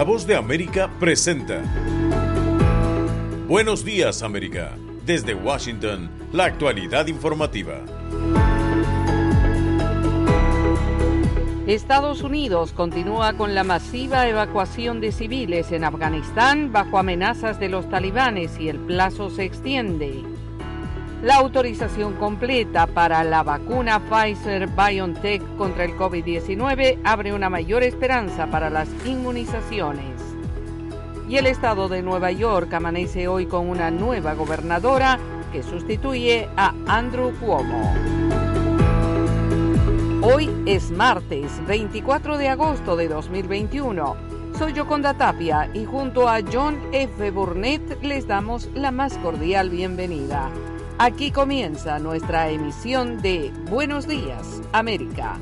La 0.00 0.04
voz 0.04 0.26
de 0.26 0.34
América 0.34 0.88
presenta. 0.98 1.60
Buenos 3.46 3.84
días, 3.84 4.22
América. 4.22 4.78
Desde 5.04 5.34
Washington, 5.34 6.10
la 6.32 6.46
actualidad 6.46 7.06
informativa. 7.08 7.82
Estados 11.66 12.22
Unidos 12.22 12.72
continúa 12.72 13.34
con 13.34 13.54
la 13.54 13.62
masiva 13.62 14.26
evacuación 14.26 15.02
de 15.02 15.12
civiles 15.12 15.70
en 15.70 15.84
Afganistán 15.84 16.72
bajo 16.72 16.96
amenazas 16.96 17.60
de 17.60 17.68
los 17.68 17.86
talibanes 17.90 18.58
y 18.58 18.70
el 18.70 18.78
plazo 18.78 19.28
se 19.28 19.44
extiende. 19.44 20.24
La 21.22 21.34
autorización 21.34 22.14
completa 22.14 22.86
para 22.86 23.22
la 23.24 23.42
vacuna 23.42 24.00
Pfizer 24.00 24.68
BioNTech 24.68 25.42
contra 25.56 25.84
el 25.84 25.94
COVID-19 25.94 26.98
abre 27.04 27.34
una 27.34 27.50
mayor 27.50 27.82
esperanza 27.82 28.46
para 28.46 28.70
las 28.70 28.88
inmunizaciones. 29.04 30.18
Y 31.28 31.36
el 31.36 31.46
estado 31.46 31.90
de 31.90 32.00
Nueva 32.00 32.32
York 32.32 32.72
amanece 32.72 33.28
hoy 33.28 33.44
con 33.44 33.68
una 33.68 33.90
nueva 33.90 34.32
gobernadora 34.32 35.18
que 35.52 35.62
sustituye 35.62 36.48
a 36.56 36.72
Andrew 36.86 37.32
Cuomo. 37.38 37.92
Hoy 40.22 40.50
es 40.64 40.90
martes 40.90 41.52
24 41.66 42.38
de 42.38 42.48
agosto 42.48 42.96
de 42.96 43.08
2021. 43.08 44.16
Soy 44.58 44.72
Yoconda 44.72 45.12
Tapia 45.12 45.70
y 45.74 45.84
junto 45.84 46.30
a 46.30 46.40
John 46.50 46.78
F. 46.92 47.30
Burnett 47.30 48.02
les 48.02 48.26
damos 48.26 48.70
la 48.74 48.90
más 48.90 49.18
cordial 49.18 49.68
bienvenida. 49.68 50.50
Aquí 51.02 51.30
comienza 51.30 51.98
nuestra 51.98 52.50
emisión 52.50 53.22
de 53.22 53.50
Buenos 53.70 54.06
Días, 54.06 54.60
América. 54.70 55.40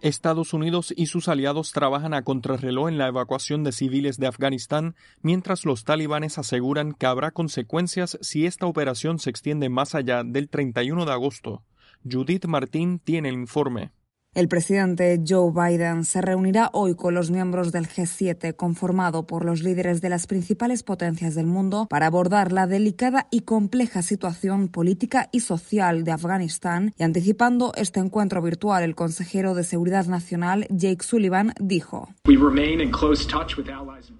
Estados 0.00 0.52
Unidos 0.52 0.94
y 0.96 1.06
sus 1.06 1.26
aliados 1.26 1.72
trabajan 1.72 2.14
a 2.14 2.22
contrarreloj 2.22 2.90
en 2.90 2.98
la 2.98 3.08
evacuación 3.08 3.64
de 3.64 3.72
civiles 3.72 4.18
de 4.18 4.28
Afganistán, 4.28 4.94
mientras 5.20 5.64
los 5.64 5.82
talibanes 5.82 6.38
aseguran 6.38 6.92
que 6.92 7.06
habrá 7.06 7.32
consecuencias 7.32 8.18
si 8.20 8.46
esta 8.46 8.66
operación 8.66 9.18
se 9.18 9.30
extiende 9.30 9.68
más 9.68 9.96
allá 9.96 10.22
del 10.22 10.48
31 10.48 11.06
de 11.06 11.12
agosto. 11.12 11.64
Judith 12.08 12.46
Martín 12.46 13.00
tiene 13.00 13.30
el 13.30 13.34
informe. 13.34 13.90
El 14.32 14.46
presidente 14.46 15.20
Joe 15.28 15.50
Biden 15.50 16.04
se 16.04 16.20
reunirá 16.20 16.70
hoy 16.72 16.94
con 16.94 17.14
los 17.14 17.32
miembros 17.32 17.72
del 17.72 17.88
G7, 17.88 18.54
conformado 18.54 19.26
por 19.26 19.44
los 19.44 19.64
líderes 19.64 20.00
de 20.00 20.08
las 20.08 20.28
principales 20.28 20.84
potencias 20.84 21.34
del 21.34 21.46
mundo, 21.46 21.88
para 21.90 22.06
abordar 22.06 22.52
la 22.52 22.68
delicada 22.68 23.26
y 23.32 23.40
compleja 23.40 24.02
situación 24.02 24.68
política 24.68 25.28
y 25.32 25.40
social 25.40 26.04
de 26.04 26.12
Afganistán. 26.12 26.94
Y 26.96 27.02
anticipando 27.02 27.72
este 27.74 27.98
encuentro 27.98 28.40
virtual, 28.40 28.84
el 28.84 28.94
consejero 28.94 29.54
de 29.54 29.64
Seguridad 29.64 30.06
Nacional, 30.06 30.68
Jake 30.70 31.02
Sullivan, 31.02 31.52
dijo: 31.58 32.10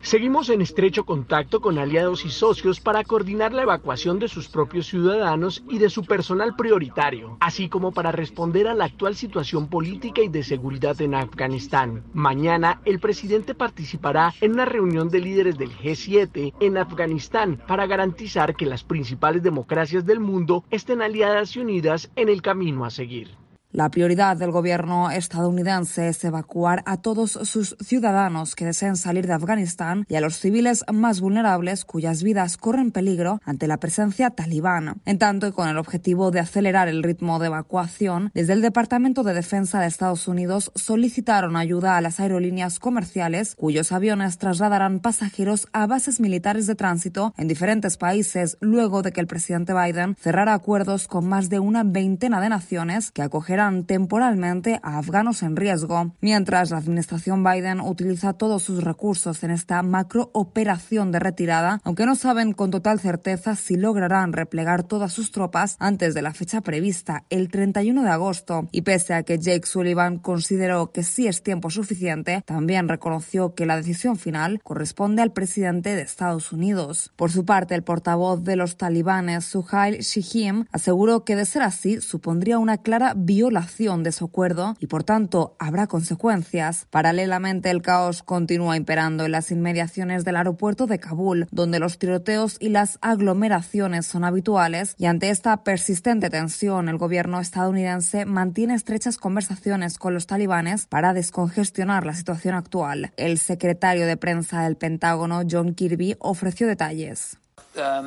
Seguimos 0.02 0.50
en 0.50 0.60
estrecho 0.60 1.04
contacto 1.04 1.60
con 1.60 1.78
aliados 1.78 2.24
y 2.24 2.30
socios 2.30 2.80
para 2.80 3.04
coordinar 3.04 3.52
la 3.52 3.62
evacuación 3.62 4.18
de 4.18 4.26
sus 4.26 4.48
propios 4.48 4.88
ciudadanos 4.88 5.62
y 5.68 5.78
de 5.78 5.88
su 5.88 6.04
personal 6.04 6.56
prioritario, 6.56 7.36
así 7.38 7.68
como 7.68 7.92
para 7.92 8.10
responder 8.10 8.66
a 8.66 8.74
la 8.74 8.86
actual 8.86 9.14
situación 9.14 9.68
política 9.68 9.99
y 10.02 10.28
de 10.28 10.42
seguridad 10.42 10.98
en 11.02 11.14
Afganistán. 11.14 12.04
Mañana 12.14 12.80
el 12.86 13.00
presidente 13.00 13.54
participará 13.54 14.32
en 14.40 14.52
una 14.52 14.64
reunión 14.64 15.10
de 15.10 15.20
líderes 15.20 15.58
del 15.58 15.76
G7 15.76 16.54
en 16.58 16.78
Afganistán 16.78 17.60
para 17.68 17.86
garantizar 17.86 18.56
que 18.56 18.64
las 18.64 18.82
principales 18.82 19.42
democracias 19.42 20.06
del 20.06 20.20
mundo 20.20 20.64
estén 20.70 21.02
aliadas 21.02 21.54
y 21.54 21.60
unidas 21.60 22.10
en 22.16 22.30
el 22.30 22.40
camino 22.40 22.86
a 22.86 22.90
seguir. 22.90 23.39
La 23.72 23.88
prioridad 23.88 24.36
del 24.36 24.50
gobierno 24.50 25.12
estadounidense 25.12 26.08
es 26.08 26.24
evacuar 26.24 26.82
a 26.86 26.96
todos 26.96 27.30
sus 27.30 27.76
ciudadanos 27.78 28.56
que 28.56 28.64
deseen 28.64 28.96
salir 28.96 29.28
de 29.28 29.32
Afganistán 29.32 30.06
y 30.08 30.16
a 30.16 30.20
los 30.20 30.40
civiles 30.40 30.84
más 30.92 31.20
vulnerables 31.20 31.84
cuyas 31.84 32.24
vidas 32.24 32.56
corren 32.56 32.90
peligro 32.90 33.40
ante 33.44 33.68
la 33.68 33.76
presencia 33.76 34.30
talibana. 34.30 34.96
En 35.04 35.18
tanto, 35.18 35.46
y 35.46 35.52
con 35.52 35.68
el 35.68 35.78
objetivo 35.78 36.32
de 36.32 36.40
acelerar 36.40 36.88
el 36.88 37.04
ritmo 37.04 37.38
de 37.38 37.46
evacuación, 37.46 38.32
desde 38.34 38.54
el 38.54 38.60
Departamento 38.60 39.22
de 39.22 39.34
Defensa 39.34 39.78
de 39.78 39.86
Estados 39.86 40.26
Unidos 40.26 40.72
solicitaron 40.74 41.54
ayuda 41.54 41.96
a 41.96 42.00
las 42.00 42.18
aerolíneas 42.18 42.80
comerciales 42.80 43.54
cuyos 43.54 43.92
aviones 43.92 44.38
trasladarán 44.38 44.98
pasajeros 44.98 45.68
a 45.72 45.86
bases 45.86 46.18
militares 46.18 46.66
de 46.66 46.74
tránsito 46.74 47.34
en 47.36 47.46
diferentes 47.46 47.96
países 47.96 48.58
luego 48.60 49.02
de 49.02 49.12
que 49.12 49.20
el 49.20 49.28
presidente 49.28 49.74
Biden 49.74 50.16
cerrara 50.16 50.54
acuerdos 50.54 51.06
con 51.06 51.28
más 51.28 51.50
de 51.50 51.60
una 51.60 51.84
veintena 51.84 52.40
de 52.40 52.48
naciones 52.48 53.12
que 53.12 53.22
acogerán 53.22 53.59
temporalmente 53.86 54.80
a 54.82 54.98
afganos 54.98 55.42
en 55.42 55.54
riesgo, 55.54 56.14
mientras 56.20 56.70
la 56.70 56.78
administración 56.78 57.44
Biden 57.44 57.80
utiliza 57.80 58.32
todos 58.32 58.62
sus 58.62 58.82
recursos 58.82 59.42
en 59.44 59.50
esta 59.50 59.82
macrooperación 59.82 61.12
de 61.12 61.18
retirada, 61.18 61.80
aunque 61.84 62.06
no 62.06 62.14
saben 62.14 62.52
con 62.52 62.70
total 62.70 63.00
certeza 63.00 63.56
si 63.56 63.76
lograrán 63.76 64.32
replegar 64.32 64.82
todas 64.84 65.12
sus 65.12 65.30
tropas 65.30 65.76
antes 65.78 66.14
de 66.14 66.22
la 66.22 66.32
fecha 66.32 66.62
prevista, 66.62 67.24
el 67.28 67.50
31 67.50 68.02
de 68.02 68.08
agosto. 68.08 68.68
Y 68.72 68.82
pese 68.82 69.12
a 69.12 69.24
que 69.24 69.38
Jake 69.38 69.66
Sullivan 69.66 70.18
consideró 70.18 70.90
que 70.90 71.02
sí 71.02 71.26
es 71.26 71.42
tiempo 71.42 71.68
suficiente, 71.70 72.42
también 72.46 72.88
reconoció 72.88 73.54
que 73.54 73.66
la 73.66 73.76
decisión 73.76 74.16
final 74.16 74.60
corresponde 74.64 75.20
al 75.20 75.32
presidente 75.32 75.94
de 75.94 76.02
Estados 76.02 76.50
Unidos. 76.52 77.12
Por 77.16 77.30
su 77.30 77.44
parte, 77.44 77.74
el 77.74 77.82
portavoz 77.82 78.42
de 78.42 78.56
los 78.56 78.78
talibanes, 78.78 79.44
Suhail 79.44 79.98
Shihim, 79.98 80.64
aseguró 80.72 81.24
que 81.24 81.36
de 81.36 81.44
ser 81.44 81.62
así 81.62 82.00
supondría 82.00 82.58
una 82.58 82.78
clara 82.78 83.12
violación 83.14 83.49
de 83.50 84.12
su 84.12 84.26
acuerdo 84.26 84.76
y 84.78 84.86
por 84.86 85.02
tanto 85.02 85.56
habrá 85.58 85.86
consecuencias. 85.86 86.86
Paralelamente 86.90 87.70
el 87.70 87.82
caos 87.82 88.22
continúa 88.22 88.76
imperando 88.76 89.24
en 89.24 89.32
las 89.32 89.50
inmediaciones 89.50 90.24
del 90.24 90.36
aeropuerto 90.36 90.86
de 90.86 90.98
Kabul, 90.98 91.48
donde 91.50 91.80
los 91.80 91.98
tiroteos 91.98 92.56
y 92.60 92.68
las 92.68 92.98
aglomeraciones 93.02 94.06
son 94.06 94.24
habituales 94.24 94.94
y 94.98 95.06
ante 95.06 95.30
esta 95.30 95.64
persistente 95.64 96.30
tensión 96.30 96.88
el 96.88 96.96
gobierno 96.96 97.40
estadounidense 97.40 98.24
mantiene 98.24 98.74
estrechas 98.74 99.18
conversaciones 99.18 99.98
con 99.98 100.14
los 100.14 100.26
talibanes 100.26 100.86
para 100.86 101.12
descongestionar 101.12 102.06
la 102.06 102.14
situación 102.14 102.54
actual. 102.54 103.12
El 103.16 103.38
secretario 103.38 104.06
de 104.06 104.16
prensa 104.16 104.62
del 104.62 104.76
Pentágono, 104.76 105.42
John 105.50 105.74
Kirby, 105.74 106.16
ofreció 106.20 106.66
detalles. 106.66 107.38
Uh, 107.76 108.02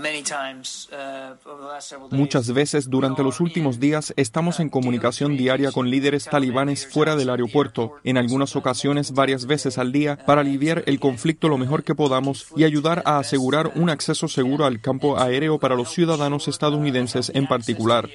uh, 1.46 2.16
Muchas 2.16 2.51
veces 2.51 2.90
durante 2.90 3.24
los 3.24 3.40
últimos 3.40 3.79
días 3.79 4.13
estamos 4.18 4.59
en 4.59 4.68
comunicación 4.68 5.38
diaria 5.38 5.72
con 5.72 5.90
líderes 5.90 6.25
talibanes 6.25 6.85
fuera 6.85 7.16
del 7.16 7.29
aeropuerto, 7.29 7.96
en 8.03 8.18
algunas 8.18 8.57
ocasiones 8.57 9.13
varias 9.13 9.46
veces 9.46 9.78
al 9.78 9.94
día, 9.94 10.18
para 10.25 10.41
aliviar 10.41 10.84
el 10.85 11.00
conflicto 11.00 11.47
lo 11.47 11.57
mejor 11.57 11.84
que 11.85 11.96
podamos 11.96 12.47
y 12.57 12.66
ayudar 12.66 13.03
a 13.06 13.19
asegurar 13.19 13.72
un 13.75 13.90
acceso 13.90 14.28
seguro 14.28 14.66
al 14.66 14.81
campo 14.81 15.18
aéreo 15.18 15.59
para 15.59 15.75
los 15.75 15.94
ciudadanos 15.94 16.50
estadounidenses 16.50 17.31
en 17.34 17.47
particular. 17.47 18.09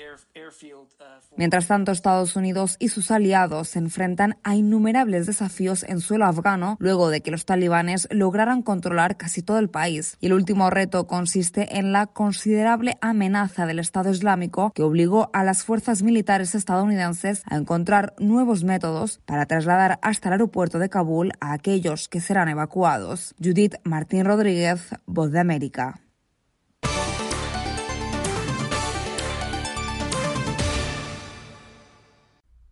Mientras 1.38 1.68
tanto, 1.68 1.92
Estados 1.92 2.34
Unidos 2.34 2.74
y 2.80 2.88
sus 2.88 3.12
aliados 3.12 3.68
se 3.68 3.78
enfrentan 3.78 4.38
a 4.42 4.56
innumerables 4.56 5.24
desafíos 5.24 5.84
en 5.84 6.00
suelo 6.00 6.26
afgano 6.26 6.76
luego 6.80 7.10
de 7.10 7.20
que 7.20 7.30
los 7.30 7.46
talibanes 7.46 8.08
lograran 8.10 8.60
controlar 8.60 9.16
casi 9.16 9.40
todo 9.40 9.60
el 9.60 9.70
país. 9.70 10.16
Y 10.18 10.26
el 10.26 10.32
último 10.32 10.68
reto 10.68 11.06
consiste 11.06 11.78
en 11.78 11.92
la 11.92 12.06
considerable 12.06 12.98
amenaza 13.00 13.66
del 13.66 13.78
Estado 13.78 14.10
Islámico 14.10 14.72
que 14.74 14.82
obligó 14.82 15.30
a 15.32 15.44
las 15.44 15.62
fuerzas 15.62 16.02
militares 16.02 16.56
estadounidenses 16.56 17.44
a 17.46 17.54
encontrar 17.54 18.14
nuevos 18.18 18.64
métodos 18.64 19.20
para 19.24 19.46
trasladar 19.46 20.00
hasta 20.02 20.30
el 20.30 20.32
aeropuerto 20.32 20.80
de 20.80 20.88
Kabul 20.88 21.34
a 21.38 21.52
aquellos 21.52 22.08
que 22.08 22.20
serán 22.20 22.48
evacuados. 22.48 23.36
Judith 23.40 23.76
Martín 23.84 24.24
Rodríguez, 24.24 24.88
Voz 25.06 25.30
de 25.30 25.38
América. 25.38 26.00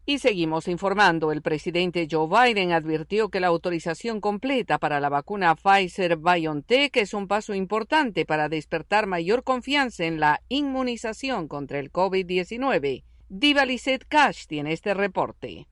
Y 0.08 0.20
seguimos 0.20 0.68
informando. 0.68 1.32
El 1.32 1.42
presidente 1.42 2.06
Joe 2.08 2.28
Biden 2.28 2.70
advirtió 2.70 3.28
que 3.28 3.40
la 3.40 3.48
autorización 3.48 4.20
completa 4.20 4.78
para 4.78 5.00
la 5.00 5.08
vacuna 5.08 5.56
Pfizer 5.56 6.16
BioNTech 6.16 6.96
es 6.96 7.12
un 7.12 7.26
paso 7.26 7.54
importante 7.54 8.24
para 8.24 8.48
despertar 8.48 9.08
mayor 9.08 9.42
confianza 9.42 10.04
en 10.04 10.20
la 10.20 10.42
inmunización 10.48 11.48
contra 11.48 11.80
el 11.80 11.90
COVID-19. 11.90 13.02
Diva 13.28 13.64
Lizette 13.64 14.06
Cash 14.06 14.46
tiene 14.46 14.72
este 14.72 14.94
reporte. 14.94 15.66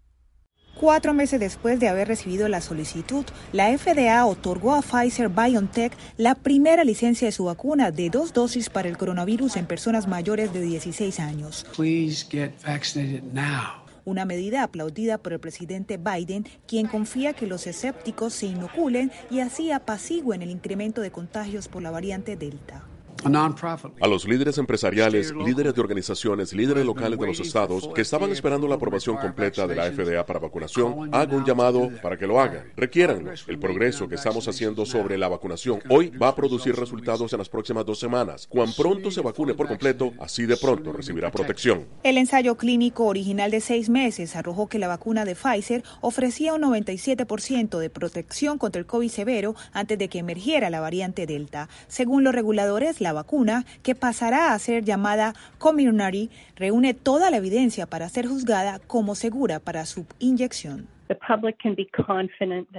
Cuatro 0.75 1.15
meses 1.15 1.39
después 1.39 1.79
de 1.79 1.87
haber 1.87 2.09
recibido 2.09 2.49
la 2.49 2.61
solicitud, 2.61 3.25
la 3.53 3.79
FDA 3.79 4.27
otorgó 4.27 4.75
a 4.75 4.83
Pfizer 4.83 5.29
BioNTech 5.29 5.93
la 6.17 6.35
primera 6.35 6.83
licencia 6.83 7.29
de 7.29 7.33
su 7.33 7.45
vacuna 7.45 7.93
de 7.93 8.11
dos 8.11 8.33
dosis 8.33 8.69
para 8.69 8.89
el 8.89 8.99
coronavirus 8.99 9.59
en 9.59 9.67
personas 9.67 10.09
mayores 10.09 10.53
de 10.53 10.61
16 10.61 11.21
años. 11.21 11.65
Please 11.77 12.27
get 12.29 12.51
vaccinated 12.65 13.23
now 13.33 13.84
una 14.05 14.25
medida 14.25 14.63
aplaudida 14.63 15.19
por 15.19 15.33
el 15.33 15.41
presidente 15.41 15.99
Biden, 15.99 16.47
quien 16.67 16.87
confía 16.87 17.33
que 17.33 17.47
los 17.47 17.67
escépticos 17.67 18.35
se 18.35 18.47
inoculen 18.47 19.13
y 19.31 19.41
así 19.41 19.71
apacigüen 19.71 20.43
el 20.43 20.51
incremento 20.51 21.01
de 21.01 21.11
contagios 21.11 21.69
por 21.69 21.83
la 21.83 21.91
variante 21.91 22.37
Delta. 22.37 22.85
A 23.25 24.07
los 24.07 24.29
líderes 24.29 24.59
empresariales, 24.59 25.33
líderes 25.33 25.75
de 25.75 25.81
organizaciones, 25.81 26.53
líderes 26.53 26.85
locales 26.85 27.19
de 27.19 27.27
los 27.27 27.41
estados 27.41 27.89
que 27.95 28.03
estaban 28.03 28.31
esperando 28.31 28.69
la 28.69 28.75
aprobación 28.75 29.17
completa 29.17 29.67
de 29.67 29.75
la 29.75 29.91
FDA 29.91 30.27
para 30.27 30.41
vacunación, 30.41 31.09
hago 31.13 31.37
un 31.37 31.45
llamado 31.45 31.91
para 32.03 32.19
que 32.19 32.27
lo 32.27 32.39
hagan. 32.39 32.73
Requiéranlo. 32.77 33.33
El 33.47 33.59
progreso 33.59 34.09
que 34.09 34.17
estamos 34.17 34.47
haciendo 34.47 34.85
sobre 34.85 35.17
la 35.17 35.29
vacunación 35.29 35.81
hoy 35.89 36.11
va 36.11 36.29
a 36.29 36.37
producir 36.37 36.77
resultados 36.77 37.33
en 37.33 37.39
las 37.39 37.49
próximas 37.49 37.87
dos 37.87 37.99
semanas. 37.99 38.47
Cuan 38.47 38.73
pronto 38.75 39.11
se 39.11 39.23
vacune 39.23 39.55
por 39.55 39.69
completo, 39.69 40.13
así 40.21 40.45
de 40.45 40.59
pronto 40.59 40.93
recibirá 40.93 41.31
protección. 41.31 41.87
El 42.03 42.19
ensayo 42.19 42.57
clínico 42.57 43.07
original 43.07 43.51
de 43.51 43.61
seis 43.61 43.89
meses 43.89 44.37
arrojó 44.37 44.67
que 44.67 44.79
la 44.79 44.89
vacuna 44.89 45.25
de 45.25 45.35
Pfizer 45.35 45.83
ofrecía 46.03 46.53
un 46.53 46.63
97% 46.63 47.79
de 47.79 47.91
protección 47.91 48.59
contra 48.59 48.81
el 48.81 48.87
COVID 48.87 49.09
severo 49.09 49.55
antes 49.73 49.99
de 49.99 50.09
que 50.09 50.19
emergiera 50.19 50.69
la 50.69 50.81
variante 50.81 51.27
Delta. 51.27 51.69
Según 51.89 52.25
los 52.25 52.35
reguladores, 52.35 53.01
la 53.01 53.14
vacuna, 53.15 53.65
que 53.83 53.95
pasará 53.95 54.53
a 54.53 54.59
ser 54.59 54.85
llamada 54.85 55.35
Comirnaty, 55.59 56.31
reúne 56.57 56.95
toda 56.95 57.31
la 57.31 57.39
evidencia 57.39 57.87
para 57.87 58.09
ser 58.09 58.27
juzgada 58.27 58.81
como 58.81 59.15
segura 59.15 59.61
para 59.61 59.87
su 59.87 60.07
inyección. 60.19 60.94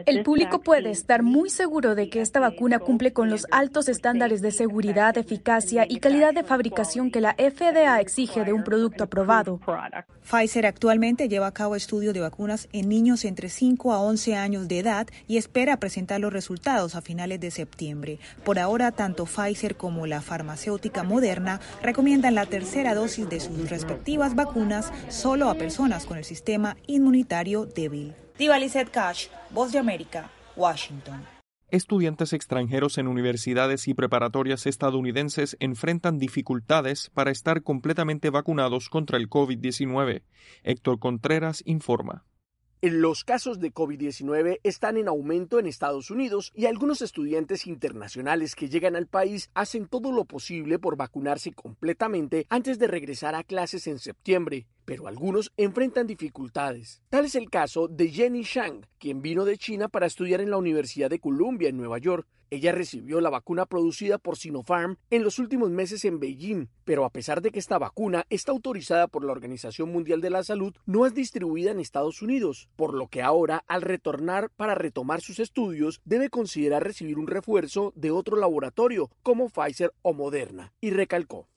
El 0.06 0.24
público 0.24 0.62
puede 0.62 0.89
estar 0.89 1.24
muy 1.24 1.50
seguro 1.50 1.95
de 1.95 2.10
que 2.10 2.22
esta 2.22 2.39
vacuna 2.39 2.80
cumple 2.80 3.13
con 3.13 3.30
los 3.30 3.45
altos 3.51 3.88
estándares 3.88 4.42
de 4.42 4.51
seguridad, 4.51 5.18
eficacia 5.18 5.86
y 5.88 6.00
calidad 6.00 6.33
de 6.33 6.44
fabricación 6.44 7.12
que 7.12 7.22
la 7.22 7.33
FDA 7.33 8.00
exige 8.01 8.44
de 8.44 8.54
un 8.54 8.63
producto 8.63 9.04
aprobado. 9.04 9.60
Pfizer 10.24 10.66
actualmente 10.66 11.30
lleva 11.30 11.48
a 11.48 11.54
cabo 11.54 11.75
estudios 11.75 12.13
de 12.13 12.22
vacunas 12.22 12.68
en 12.74 12.89
niños 12.89 13.25
entre 13.25 13.50
5 13.50 13.94
a 13.94 14.01
11 14.01 14.36
años 14.36 14.68
de 14.68 14.80
edad 14.80 15.07
y 15.28 15.38
espera 15.38 15.78
presentar 15.78 16.19
los 16.19 16.33
resultados 16.33 16.95
a 16.95 17.01
finales 17.01 17.39
de 17.39 17.51
septiembre. 17.51 18.19
Por 18.44 18.57
ahora, 18.57 18.92
tanto 18.92 19.25
Pfizer 19.25 19.75
como 19.75 20.07
la 20.07 20.21
farmacéutica 20.21 21.04
Moderna 21.04 21.60
recomiendan 21.83 22.36
la 22.36 22.48
tercera 22.48 22.95
dosis 22.95 23.30
de 23.30 23.39
sus 23.39 23.69
respectivas 23.69 24.36
vacunas 24.36 24.92
solo 25.10 25.50
a 25.50 25.56
personas 25.56 26.06
con 26.06 26.18
el 26.18 26.24
sistema 26.24 26.75
inmunitario 26.88 27.66
débil. 27.66 28.16
Diva 28.37 28.59
Lizette 28.59 28.91
Cash, 28.91 29.27
Voz 29.49 29.71
de 29.71 29.79
América, 29.79 30.29
Washington. 30.57 31.25
Estudiantes 31.69 32.33
extranjeros 32.33 32.97
en 32.97 33.07
universidades 33.07 33.87
y 33.87 33.93
preparatorias 33.93 34.65
estadounidenses 34.65 35.55
enfrentan 35.61 36.19
dificultades 36.19 37.09
para 37.13 37.31
estar 37.31 37.63
completamente 37.63 38.29
vacunados 38.29 38.89
contra 38.89 39.17
el 39.17 39.29
COVID-19. 39.29 40.23
Héctor 40.63 40.99
Contreras 40.99 41.63
informa. 41.65 42.25
Los 42.81 43.23
casos 43.23 43.61
de 43.61 43.73
COVID-19 43.73 44.59
están 44.63 44.97
en 44.97 45.07
aumento 45.07 45.57
en 45.57 45.65
Estados 45.65 46.11
Unidos 46.11 46.51
y 46.53 46.65
algunos 46.65 47.01
estudiantes 47.01 47.65
internacionales 47.67 48.53
que 48.53 48.67
llegan 48.67 48.97
al 48.97 49.07
país 49.07 49.49
hacen 49.53 49.87
todo 49.87 50.11
lo 50.11 50.25
posible 50.25 50.77
por 50.77 50.97
vacunarse 50.97 51.53
completamente 51.53 52.45
antes 52.49 52.79
de 52.79 52.87
regresar 52.87 53.33
a 53.33 53.43
clases 53.43 53.87
en 53.87 53.97
septiembre, 53.97 54.67
pero 54.85 55.07
algunos 55.07 55.51
enfrentan 55.57 56.07
dificultades. 56.07 57.01
Tal 57.09 57.25
es 57.25 57.35
el 57.35 57.49
caso 57.49 57.87
de 57.87 58.09
Jenny 58.09 58.43
Shang, 58.43 58.85
quien 58.99 59.21
vino 59.21 59.43
de 59.43 59.57
China 59.57 59.89
para 59.89 60.05
estudiar 60.05 60.41
en 60.41 60.51
la 60.51 60.57
Universidad 60.57 61.09
de 61.09 61.19
Columbia 61.19 61.69
en 61.69 61.77
Nueva 61.77 61.97
York. 61.97 62.27
Ella 62.51 62.71
recibió 62.71 63.21
la 63.21 63.31
vacuna 63.31 63.65
producida 63.65 64.19
por 64.19 64.37
Sinopharm 64.37 64.97
en 65.09 65.23
los 65.23 65.39
últimos 65.39 65.71
meses 65.71 66.05
en 66.05 66.19
Beijing, 66.19 66.67
pero 66.83 67.03
a 67.03 67.09
pesar 67.09 67.41
de 67.41 67.49
que 67.49 67.57
esta 67.57 67.79
vacuna 67.79 68.25
está 68.29 68.51
autorizada 68.51 69.07
por 69.07 69.25
la 69.25 69.31
Organización 69.31 69.91
Mundial 69.91 70.21
de 70.21 70.29
la 70.29 70.43
Salud, 70.43 70.73
no 70.85 71.07
es 71.07 71.15
distribuida 71.15 71.71
en 71.71 71.79
Estados 71.79 72.21
Unidos, 72.21 72.69
por 72.75 72.93
lo 72.93 73.07
que 73.07 73.23
ahora, 73.23 73.63
al 73.67 73.81
retornar 73.81 74.51
para 74.55 74.75
retomar 74.75 75.21
sus 75.21 75.39
estudios, 75.39 76.01
debe 76.05 76.29
considerar 76.29 76.83
recibir 76.83 77.17
un 77.17 77.27
refuerzo 77.27 77.91
de 77.95 78.11
otro 78.11 78.37
laboratorio, 78.37 79.09
como 79.23 79.49
Pfizer 79.49 79.91
o 80.03 80.13
Moderna, 80.13 80.71
y 80.79 80.91
recalcó. 80.91 81.47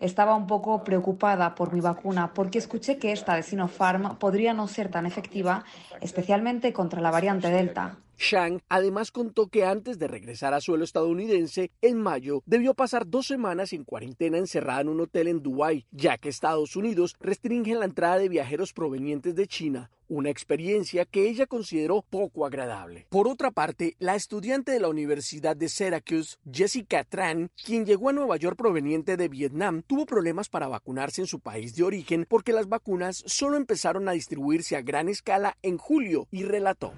Estaba 0.00 0.34
un 0.34 0.46
poco 0.46 0.82
preocupada 0.82 1.25
por 1.56 1.72
mi 1.72 1.80
vacuna 1.80 2.32
porque 2.32 2.58
escuché 2.58 2.98
que 2.98 3.10
esta 3.10 3.34
de 3.34 3.42
Sinopharm 3.42 4.16
podría 4.18 4.54
no 4.54 4.68
ser 4.68 4.90
tan 4.90 5.06
efectiva, 5.06 5.64
especialmente 6.00 6.72
contra 6.72 7.00
la 7.00 7.10
variante 7.10 7.50
Delta. 7.50 7.98
Shang 8.18 8.62
además 8.68 9.10
contó 9.10 9.48
que 9.48 9.64
antes 9.64 9.98
de 9.98 10.06
regresar 10.06 10.54
a 10.54 10.60
suelo 10.60 10.84
estadounidense, 10.84 11.70
en 11.82 12.00
mayo, 12.00 12.42
debió 12.46 12.74
pasar 12.74 13.06
dos 13.06 13.26
semanas 13.26 13.72
en 13.72 13.84
cuarentena 13.84 14.38
encerrada 14.38 14.82
en 14.82 14.88
un 14.88 15.00
hotel 15.00 15.28
en 15.28 15.42
Dubái, 15.42 15.84
ya 15.90 16.16
que 16.16 16.28
Estados 16.28 16.76
Unidos 16.76 17.14
restringe 17.20 17.74
la 17.74 17.84
entrada 17.84 18.18
de 18.18 18.28
viajeros 18.28 18.72
provenientes 18.72 19.34
de 19.34 19.46
China, 19.46 19.90
una 20.08 20.30
experiencia 20.30 21.04
que 21.04 21.28
ella 21.28 21.46
consideró 21.46 22.02
poco 22.02 22.46
agradable. 22.46 23.06
Por 23.10 23.28
otra 23.28 23.50
parte, 23.50 23.96
la 23.98 24.14
estudiante 24.14 24.72
de 24.72 24.80
la 24.80 24.88
Universidad 24.88 25.56
de 25.56 25.68
Syracuse, 25.68 26.36
Jessica 26.50 27.04
Tran, 27.04 27.50
quien 27.64 27.86
llegó 27.86 28.08
a 28.08 28.12
Nueva 28.12 28.36
York 28.36 28.56
proveniente 28.56 29.16
de 29.16 29.28
Vietnam, 29.28 29.82
tuvo 29.86 30.06
problemas 30.06 30.48
para 30.48 30.68
vacunarse 30.68 31.20
en 31.20 31.26
su 31.26 31.40
país 31.40 31.74
de 31.74 31.84
origen 31.84 32.26
porque 32.28 32.52
las 32.52 32.68
vacunas 32.68 33.22
solo 33.26 33.56
empezaron 33.56 34.08
a 34.08 34.12
distribuirse 34.12 34.76
a 34.76 34.82
gran 34.82 35.08
escala 35.08 35.56
en 35.62 35.78
julio 35.78 36.28
y 36.30 36.44
relató. 36.44 36.92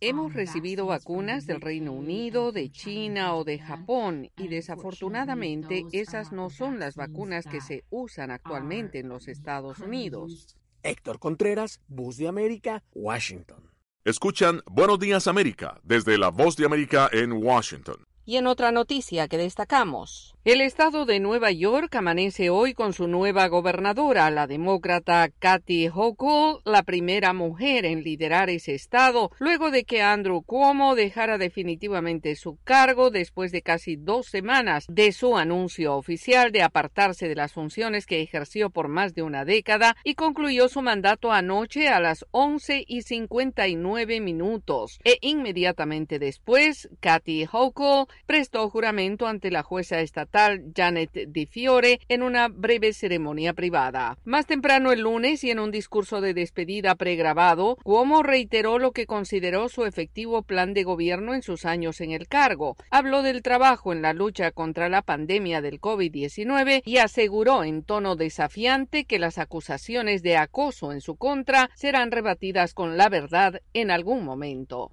Hemos 0.00 0.34
recibido 0.34 0.86
vacunas 0.86 1.46
del 1.46 1.60
Reino 1.60 1.92
Unido, 1.92 2.52
de 2.52 2.70
China 2.70 3.34
o 3.34 3.44
de 3.44 3.58
Japón 3.58 4.30
y 4.36 4.48
desafortunadamente 4.48 5.84
esas 5.92 6.32
no 6.32 6.50
son 6.50 6.78
las 6.78 6.96
vacunas 6.96 7.46
que 7.46 7.60
se 7.60 7.84
usan 7.90 8.30
actualmente 8.30 8.98
en 8.98 9.08
los 9.08 9.28
Estados 9.28 9.78
Unidos. 9.80 10.56
Héctor 10.86 11.18
Contreras, 11.18 11.80
Voz 11.88 12.16
de 12.16 12.28
América, 12.28 12.84
Washington. 12.94 13.70
Escuchan 14.04 14.62
Buenos 14.70 15.00
Días 15.00 15.26
América 15.26 15.80
desde 15.82 16.16
la 16.16 16.30
Voz 16.30 16.56
de 16.56 16.64
América 16.64 17.10
en 17.12 17.32
Washington. 17.32 18.04
Y 18.24 18.36
en 18.36 18.46
otra 18.46 18.70
noticia 18.70 19.26
que 19.26 19.36
destacamos, 19.36 20.35
el 20.52 20.60
estado 20.60 21.06
de 21.06 21.18
Nueva 21.18 21.50
York 21.50 21.92
amanece 21.96 22.50
hoy 22.50 22.72
con 22.72 22.92
su 22.92 23.08
nueva 23.08 23.48
gobernadora, 23.48 24.30
la 24.30 24.46
demócrata 24.46 25.28
Kathy 25.40 25.88
Hochul, 25.92 26.60
la 26.64 26.84
primera 26.84 27.32
mujer 27.32 27.84
en 27.84 28.04
liderar 28.04 28.48
ese 28.48 28.72
estado, 28.72 29.32
luego 29.40 29.72
de 29.72 29.82
que 29.82 30.02
Andrew 30.02 30.44
Cuomo 30.44 30.94
dejara 30.94 31.36
definitivamente 31.36 32.36
su 32.36 32.58
cargo 32.62 33.10
después 33.10 33.50
de 33.50 33.62
casi 33.62 33.96
dos 33.96 34.26
semanas 34.26 34.86
de 34.88 35.10
su 35.10 35.36
anuncio 35.36 35.96
oficial 35.96 36.52
de 36.52 36.62
apartarse 36.62 37.26
de 37.26 37.34
las 37.34 37.52
funciones 37.52 38.06
que 38.06 38.22
ejerció 38.22 38.70
por 38.70 38.86
más 38.86 39.14
de 39.14 39.22
una 39.22 39.44
década 39.44 39.96
y 40.04 40.14
concluyó 40.14 40.68
su 40.68 40.80
mandato 40.80 41.32
anoche 41.32 41.88
a 41.88 41.98
las 41.98 42.24
11 42.30 42.84
y 42.86 43.02
59 43.02 44.20
minutos. 44.20 45.00
E 45.02 45.18
inmediatamente 45.22 46.20
después, 46.20 46.88
Kathy 47.00 47.48
Hochul 47.50 48.06
prestó 48.26 48.70
juramento 48.70 49.26
ante 49.26 49.50
la 49.50 49.64
jueza 49.64 49.98
estatal 49.98 50.35
Janet 50.74 51.12
Di 51.28 51.46
Fiore 51.46 52.00
en 52.08 52.22
una 52.22 52.48
breve 52.48 52.92
ceremonia 52.92 53.54
privada. 53.54 54.18
Más 54.24 54.46
temprano 54.46 54.92
el 54.92 55.00
lunes 55.00 55.42
y 55.44 55.50
en 55.50 55.58
un 55.58 55.70
discurso 55.70 56.20
de 56.20 56.34
despedida 56.34 56.94
pregrabado, 56.94 57.76
Cuomo 57.82 58.22
reiteró 58.22 58.78
lo 58.78 58.92
que 58.92 59.06
consideró 59.06 59.68
su 59.68 59.84
efectivo 59.84 60.42
plan 60.42 60.74
de 60.74 60.84
gobierno 60.84 61.34
en 61.34 61.42
sus 61.42 61.64
años 61.64 62.00
en 62.00 62.10
el 62.10 62.28
cargo. 62.28 62.76
Habló 62.90 63.22
del 63.22 63.42
trabajo 63.42 63.92
en 63.92 64.02
la 64.02 64.12
lucha 64.12 64.50
contra 64.50 64.88
la 64.88 65.02
pandemia 65.02 65.60
del 65.60 65.80
COVID-19 65.80 66.82
y 66.84 66.98
aseguró 66.98 67.64
en 67.64 67.82
tono 67.82 68.16
desafiante 68.16 69.04
que 69.04 69.18
las 69.18 69.38
acusaciones 69.38 70.22
de 70.22 70.36
acoso 70.36 70.92
en 70.92 71.00
su 71.00 71.16
contra 71.16 71.70
serán 71.74 72.10
rebatidas 72.10 72.74
con 72.74 72.96
la 72.96 73.08
verdad 73.08 73.60
en 73.72 73.90
algún 73.90 74.24
momento. 74.24 74.92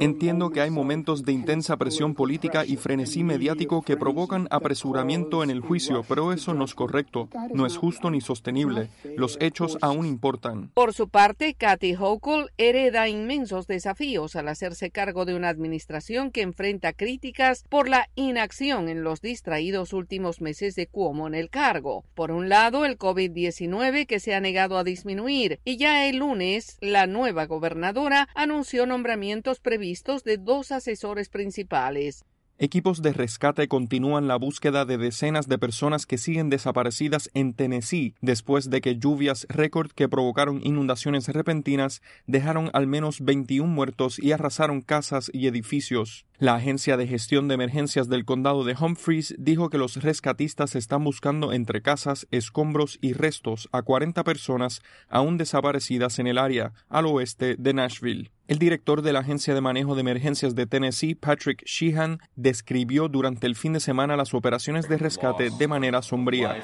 Entiendo 0.00 0.50
que 0.50 0.60
hay 0.60 0.70
momentos 0.70 1.24
de 1.24 1.32
intensa 1.32 1.76
presión 1.76 2.14
política 2.14 2.64
y 2.66 2.76
frenesí 2.76 3.24
mediático 3.24 3.82
que 3.86 3.96
provocan 3.96 4.48
apresuramiento 4.50 5.44
en 5.44 5.50
el 5.50 5.60
juicio, 5.60 6.04
pero 6.06 6.32
eso 6.32 6.52
no 6.52 6.64
es 6.64 6.74
correcto, 6.74 7.30
no 7.54 7.64
es 7.64 7.76
justo 7.76 8.10
ni 8.10 8.20
sostenible. 8.20 8.90
Los 9.16 9.38
hechos 9.40 9.78
aún 9.80 10.04
importan. 10.04 10.70
Por 10.74 10.92
su 10.92 11.08
parte, 11.08 11.54
Kathy 11.54 11.94
Hochul 11.94 12.50
hereda 12.58 13.08
inmensos 13.08 13.68
desafíos 13.68 14.34
al 14.34 14.48
hacerse 14.48 14.90
cargo 14.90 15.24
de 15.24 15.36
una 15.36 15.48
administración 15.48 16.32
que 16.32 16.42
enfrenta 16.42 16.92
críticas 16.92 17.64
por 17.68 17.88
la 17.88 18.10
inacción 18.16 18.88
en 18.88 19.04
los 19.04 19.20
distraídos 19.20 19.92
últimos 19.92 20.40
meses 20.40 20.74
de 20.74 20.88
Cuomo 20.88 21.28
en 21.28 21.36
el 21.36 21.48
cargo. 21.48 22.04
Por 22.14 22.32
un 22.32 22.48
lado, 22.48 22.84
el 22.84 22.98
COVID-19 22.98 24.06
que 24.06 24.18
se 24.18 24.34
ha 24.34 24.40
negado 24.40 24.78
a 24.78 24.84
disminuir 24.84 25.60
y 25.64 25.76
ya 25.76 26.08
el 26.08 26.16
lunes 26.16 26.76
la 26.80 27.06
nueva 27.06 27.46
gobernadora 27.46 28.28
anunció 28.34 28.84
nombramientos 28.84 29.60
previstos 29.60 30.24
de 30.24 30.38
dos 30.38 30.72
asesores 30.72 31.28
principales. 31.28 32.24
Equipos 32.58 33.02
de 33.02 33.12
rescate 33.12 33.68
continúan 33.68 34.28
la 34.28 34.36
búsqueda 34.36 34.86
de 34.86 34.96
decenas 34.96 35.46
de 35.46 35.58
personas 35.58 36.06
que 36.06 36.16
siguen 36.16 36.48
desaparecidas 36.48 37.28
en 37.34 37.52
Tennessee 37.52 38.14
después 38.22 38.70
de 38.70 38.80
que 38.80 38.96
lluvias 38.96 39.46
récord 39.50 39.90
que 39.90 40.08
provocaron 40.08 40.62
inundaciones 40.64 41.28
repentinas 41.28 42.00
dejaron 42.26 42.70
al 42.72 42.86
menos 42.86 43.20
21 43.20 43.70
muertos 43.70 44.18
y 44.18 44.32
arrasaron 44.32 44.80
casas 44.80 45.30
y 45.34 45.48
edificios. 45.48 46.24
La 46.38 46.54
Agencia 46.54 46.96
de 46.96 47.06
Gestión 47.06 47.46
de 47.46 47.54
Emergencias 47.56 48.08
del 48.08 48.24
Condado 48.24 48.64
de 48.64 48.74
Humphreys 48.74 49.34
dijo 49.38 49.68
que 49.68 49.76
los 49.76 50.02
rescatistas 50.02 50.76
están 50.76 51.04
buscando 51.04 51.52
entre 51.52 51.82
casas, 51.82 52.26
escombros 52.30 52.98
y 53.02 53.12
restos 53.12 53.68
a 53.70 53.82
40 53.82 54.24
personas 54.24 54.80
aún 55.10 55.36
desaparecidas 55.36 56.18
en 56.18 56.26
el 56.26 56.38
área 56.38 56.72
al 56.88 57.04
oeste 57.04 57.56
de 57.58 57.74
Nashville. 57.74 58.30
El 58.48 58.60
director 58.60 59.02
de 59.02 59.12
la 59.12 59.20
Agencia 59.20 59.54
de 59.54 59.60
Manejo 59.60 59.96
de 59.96 60.02
Emergencias 60.02 60.54
de 60.54 60.66
Tennessee, 60.66 61.16
Patrick 61.16 61.64
Sheehan, 61.64 62.20
describió 62.36 63.08
durante 63.08 63.48
el 63.48 63.56
fin 63.56 63.72
de 63.72 63.80
semana 63.80 64.16
las 64.16 64.34
operaciones 64.34 64.88
de 64.88 64.98
rescate 64.98 65.50
de 65.50 65.66
manera 65.66 66.00
sombría. 66.00 66.56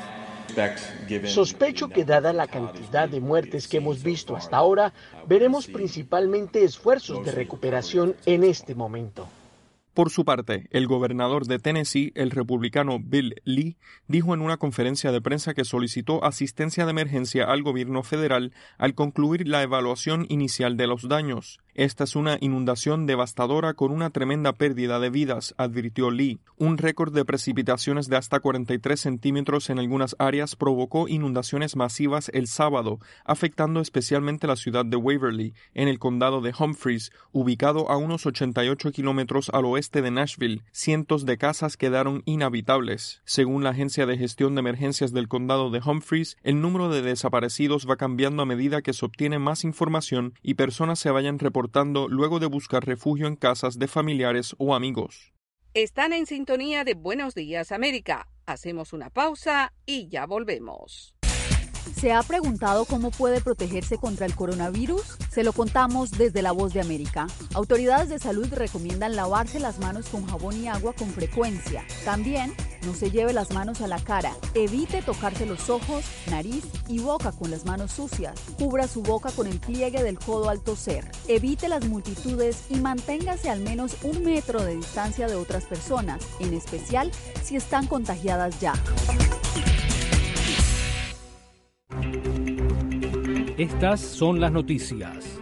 Sospecho 1.24 1.88
que 1.88 2.04
dada 2.04 2.32
la 2.32 2.46
cantidad 2.46 3.08
de 3.08 3.20
muertes 3.20 3.66
que 3.66 3.78
hemos 3.78 4.04
visto 4.04 4.36
hasta 4.36 4.58
ahora, 4.58 4.92
veremos 5.26 5.66
principalmente 5.66 6.62
esfuerzos 6.62 7.24
de 7.24 7.32
recuperación 7.32 8.14
en 8.26 8.44
este 8.44 8.76
momento. 8.76 9.26
Por 9.94 10.08
su 10.08 10.24
parte, 10.24 10.68
el 10.70 10.86
gobernador 10.86 11.46
de 11.46 11.58
Tennessee, 11.58 12.12
el 12.14 12.30
republicano 12.30 12.98
Bill 12.98 13.34
Lee, 13.44 13.76
dijo 14.08 14.32
en 14.32 14.40
una 14.40 14.56
conferencia 14.56 15.12
de 15.12 15.20
prensa 15.20 15.52
que 15.52 15.66
solicitó 15.66 16.24
asistencia 16.24 16.86
de 16.86 16.92
emergencia 16.92 17.44
al 17.44 17.62
gobierno 17.62 18.02
federal 18.02 18.54
al 18.78 18.94
concluir 18.94 19.46
la 19.46 19.60
evaluación 19.60 20.24
inicial 20.30 20.78
de 20.78 20.86
los 20.86 21.08
daños. 21.08 21.60
Esta 21.74 22.04
es 22.04 22.16
una 22.16 22.36
inundación 22.42 23.06
devastadora 23.06 23.72
con 23.72 23.92
una 23.92 24.10
tremenda 24.10 24.52
pérdida 24.52 25.00
de 25.00 25.08
vidas, 25.08 25.54
advirtió 25.56 26.10
Lee. 26.10 26.38
Un 26.58 26.76
récord 26.76 27.14
de 27.14 27.24
precipitaciones 27.24 28.10
de 28.10 28.16
hasta 28.16 28.40
43 28.40 29.00
centímetros 29.00 29.70
en 29.70 29.78
algunas 29.78 30.14
áreas 30.18 30.54
provocó 30.54 31.08
inundaciones 31.08 31.74
masivas 31.74 32.30
el 32.34 32.46
sábado, 32.46 32.98
afectando 33.24 33.80
especialmente 33.80 34.46
la 34.46 34.56
ciudad 34.56 34.84
de 34.84 34.98
Waverly, 34.98 35.54
en 35.72 35.88
el 35.88 35.98
condado 35.98 36.42
de 36.42 36.52
Humphreys, 36.56 37.10
ubicado 37.32 37.90
a 37.90 37.96
unos 37.96 38.26
88 38.26 38.92
kilómetros 38.92 39.48
al 39.48 39.64
oeste 39.64 40.02
de 40.02 40.10
Nashville. 40.10 40.60
Cientos 40.72 41.24
de 41.24 41.38
casas 41.38 41.78
quedaron 41.78 42.22
inhabitables. 42.26 43.22
Según 43.24 43.64
la 43.64 43.70
Agencia 43.70 44.04
de 44.04 44.18
Gestión 44.18 44.54
de 44.54 44.60
Emergencias 44.60 45.14
del 45.14 45.26
condado 45.26 45.70
de 45.70 45.80
Humphreys, 45.80 46.36
el 46.42 46.60
número 46.60 46.90
de 46.90 47.00
desaparecidos 47.00 47.88
va 47.88 47.96
cambiando 47.96 48.42
a 48.42 48.46
medida 48.46 48.82
que 48.82 48.92
se 48.92 49.06
obtiene 49.06 49.38
más 49.38 49.64
información 49.64 50.34
y 50.42 50.52
personas 50.52 50.98
se 50.98 51.10
vayan 51.10 51.38
reportando 51.38 51.61
luego 52.08 52.38
de 52.38 52.46
buscar 52.46 52.84
refugio 52.84 53.26
en 53.26 53.36
casas 53.36 53.78
de 53.78 53.88
familiares 53.88 54.54
o 54.58 54.74
amigos. 54.74 55.32
Están 55.74 56.12
en 56.12 56.26
sintonía 56.26 56.84
de 56.84 56.94
Buenos 56.94 57.34
Días 57.34 57.72
América. 57.72 58.28
Hacemos 58.46 58.92
una 58.92 59.10
pausa 59.10 59.72
y 59.86 60.08
ya 60.08 60.26
volvemos. 60.26 61.14
¿Se 61.96 62.12
ha 62.12 62.22
preguntado 62.22 62.84
cómo 62.84 63.10
puede 63.10 63.40
protegerse 63.40 63.96
contra 63.96 64.26
el 64.26 64.34
coronavirus? 64.34 65.18
Se 65.30 65.44
lo 65.44 65.52
contamos 65.52 66.10
desde 66.10 66.42
La 66.42 66.52
Voz 66.52 66.72
de 66.72 66.80
América. 66.80 67.26
Autoridades 67.54 68.08
de 68.08 68.18
salud 68.18 68.48
recomiendan 68.52 69.16
lavarse 69.16 69.60
las 69.60 69.78
manos 69.78 70.08
con 70.08 70.26
jabón 70.26 70.62
y 70.62 70.68
agua 70.68 70.92
con 70.92 71.08
frecuencia. 71.08 71.84
También 72.04 72.52
no 72.84 72.94
se 72.94 73.10
lleve 73.10 73.32
las 73.32 73.52
manos 73.52 73.80
a 73.80 73.86
la 73.86 73.98
cara. 73.98 74.34
Evite 74.54 75.02
tocarse 75.02 75.46
los 75.46 75.70
ojos, 75.70 76.04
nariz 76.30 76.64
y 76.88 76.98
boca 77.00 77.32
con 77.32 77.50
las 77.50 77.64
manos 77.64 77.92
sucias. 77.92 78.38
Cubra 78.58 78.86
su 78.88 79.02
boca 79.02 79.30
con 79.30 79.46
el 79.46 79.58
pliegue 79.58 80.02
del 80.02 80.18
codo 80.18 80.48
al 80.48 80.60
toser. 80.60 81.10
Evite 81.28 81.68
las 81.68 81.86
multitudes 81.86 82.64
y 82.70 82.76
manténgase 82.76 83.50
al 83.50 83.60
menos 83.60 83.96
un 84.02 84.24
metro 84.24 84.62
de 84.62 84.76
distancia 84.76 85.26
de 85.26 85.34
otras 85.34 85.64
personas, 85.64 86.22
en 86.40 86.54
especial 86.54 87.10
si 87.42 87.56
están 87.56 87.86
contagiadas 87.86 88.60
ya. 88.60 88.74
Estas 93.58 94.00
son 94.00 94.40
las 94.40 94.50
noticias. 94.50 95.41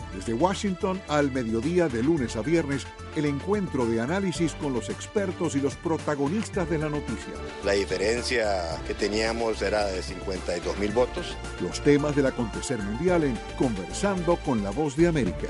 Desde 0.13 0.33
Washington 0.33 1.01
al 1.07 1.31
mediodía 1.31 1.87
de 1.87 2.03
lunes 2.03 2.35
a 2.35 2.41
viernes, 2.41 2.85
el 3.15 3.25
encuentro 3.25 3.85
de 3.85 4.01
análisis 4.01 4.53
con 4.55 4.73
los 4.73 4.89
expertos 4.89 5.55
y 5.55 5.61
los 5.61 5.75
protagonistas 5.75 6.69
de 6.69 6.77
la 6.77 6.89
noticia. 6.89 7.33
La 7.63 7.73
diferencia 7.73 8.81
que 8.85 8.93
teníamos 8.93 9.61
era 9.61 9.85
de 9.85 10.01
52 10.01 10.77
mil 10.79 10.91
votos. 10.91 11.35
Los 11.61 11.81
temas 11.81 12.15
del 12.15 12.25
acontecer 12.25 12.79
mundial 12.79 13.23
en 13.23 13.37
Conversando 13.57 14.35
con 14.37 14.63
la 14.63 14.71
Voz 14.71 14.95
de 14.97 15.07
América. 15.07 15.47